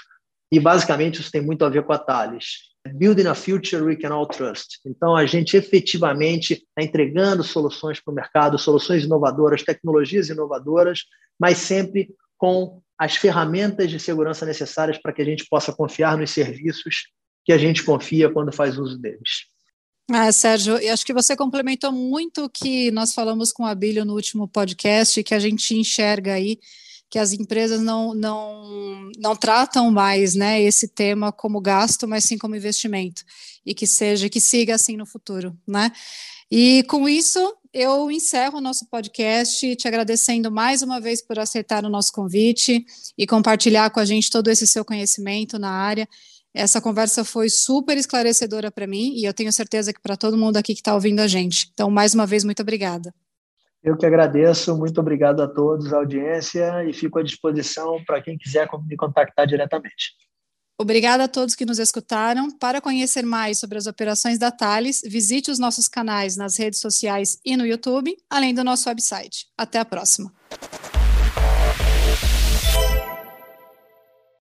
E 0.51 0.59
basicamente 0.59 1.21
isso 1.21 1.31
tem 1.31 1.41
muito 1.41 1.63
a 1.63 1.69
ver 1.69 1.83
com 1.83 1.93
a 1.93 1.97
Thales. 1.99 2.75
Building 2.93 3.27
a 3.27 3.35
future 3.35 3.83
we 3.83 3.95
can 3.95 4.13
all 4.13 4.27
trust. 4.27 4.79
Então, 4.85 5.15
a 5.15 5.25
gente 5.25 5.55
efetivamente 5.57 6.53
está 6.53 6.81
entregando 6.81 7.43
soluções 7.43 7.99
para 7.99 8.11
o 8.11 8.15
mercado, 8.15 8.57
soluções 8.57 9.03
inovadoras, 9.03 9.63
tecnologias 9.63 10.29
inovadoras, 10.29 11.03
mas 11.39 11.57
sempre 11.57 12.09
com 12.37 12.81
as 12.97 13.15
ferramentas 13.15 13.89
de 13.89 13.99
segurança 13.99 14.45
necessárias 14.45 14.97
para 14.97 15.13
que 15.13 15.21
a 15.21 15.25
gente 15.25 15.45
possa 15.49 15.71
confiar 15.73 16.17
nos 16.17 16.31
serviços 16.31 17.07
que 17.45 17.53
a 17.53 17.57
gente 17.57 17.83
confia 17.83 18.29
quando 18.29 18.51
faz 18.51 18.77
uso 18.77 18.97
deles. 18.97 19.45
Ah, 20.11 20.31
Sérgio, 20.31 20.77
eu 20.77 20.93
acho 20.93 21.05
que 21.05 21.13
você 21.13 21.35
complementou 21.35 21.91
muito 21.91 22.45
o 22.45 22.49
que 22.49 22.91
nós 22.91 23.13
falamos 23.13 23.51
com 23.51 23.65
a 23.65 23.75
Bílio 23.75 24.05
no 24.05 24.13
último 24.13 24.47
podcast, 24.47 25.21
que 25.21 25.33
a 25.33 25.39
gente 25.39 25.75
enxerga 25.75 26.33
aí 26.33 26.59
que 27.09 27.17
as 27.17 27.31
empresas 27.31 27.81
não, 27.81 28.13
não, 28.13 29.09
não 29.17 29.35
tratam 29.35 29.89
mais 29.89 30.35
né, 30.35 30.61
esse 30.61 30.87
tema 30.87 31.31
como 31.31 31.61
gasto, 31.61 32.07
mas 32.07 32.25
sim 32.25 32.37
como 32.37 32.55
investimento, 32.55 33.23
e 33.65 33.73
que 33.73 33.87
seja, 33.87 34.29
que 34.29 34.39
siga 34.39 34.75
assim 34.75 34.97
no 34.97 35.05
futuro, 35.05 35.57
né? 35.65 35.91
E 36.49 36.83
com 36.83 37.07
isso, 37.09 37.39
eu 37.73 38.09
encerro 38.09 38.57
o 38.57 38.61
nosso 38.61 38.87
podcast, 38.89 39.75
te 39.75 39.87
agradecendo 39.87 40.49
mais 40.49 40.81
uma 40.81 40.99
vez 40.99 41.21
por 41.21 41.37
aceitar 41.37 41.83
o 41.83 41.89
nosso 41.89 42.11
convite 42.11 42.85
e 43.17 43.27
compartilhar 43.27 43.89
com 43.89 43.99
a 43.99 44.05
gente 44.05 44.31
todo 44.31 44.47
esse 44.49 44.65
seu 44.65 44.85
conhecimento 44.85 45.59
na 45.59 45.69
área. 45.69 46.07
Essa 46.53 46.81
conversa 46.81 47.23
foi 47.23 47.49
super 47.49 47.97
esclarecedora 47.97 48.71
para 48.71 48.87
mim 48.87 49.13
e 49.15 49.25
eu 49.25 49.33
tenho 49.33 49.51
certeza 49.51 49.93
que 49.93 50.01
para 50.01 50.17
todo 50.17 50.37
mundo 50.37 50.57
aqui 50.57 50.73
que 50.73 50.79
está 50.79 50.93
ouvindo 50.93 51.19
a 51.19 51.27
gente. 51.27 51.69
Então, 51.73 51.91
mais 51.91 52.15
uma 52.15 52.25
vez, 52.25 52.43
muito 52.43 52.61
obrigada. 52.61 53.13
Eu 53.83 53.95
que 53.95 54.05
agradeço, 54.05 54.75
muito 54.77 54.99
obrigado 54.99 55.41
a 55.41 55.47
todos, 55.47 55.93
a 55.93 55.97
audiência, 55.97 56.83
e 56.83 56.93
fico 56.93 57.19
à 57.19 57.23
disposição 57.23 58.03
para 58.05 58.21
quem 58.21 58.37
quiser 58.37 58.67
me 58.85 58.95
contactar 58.95 59.47
diretamente. 59.47 60.15
Obrigada 60.79 61.23
a 61.23 61.27
todos 61.27 61.55
que 61.55 61.65
nos 61.65 61.79
escutaram. 61.79 62.51
Para 62.51 62.79
conhecer 62.79 63.25
mais 63.25 63.57
sobre 63.57 63.77
as 63.79 63.87
operações 63.87 64.37
da 64.37 64.51
Thales, 64.51 65.01
visite 65.03 65.49
os 65.49 65.57
nossos 65.57 65.87
canais 65.87 66.37
nas 66.37 66.57
redes 66.57 66.79
sociais 66.79 67.39
e 67.43 67.57
no 67.57 67.65
YouTube, 67.65 68.15
além 68.29 68.53
do 68.53 68.63
nosso 68.63 68.87
website. 68.87 69.47
Até 69.57 69.79
a 69.79 69.85
próxima. 69.85 70.31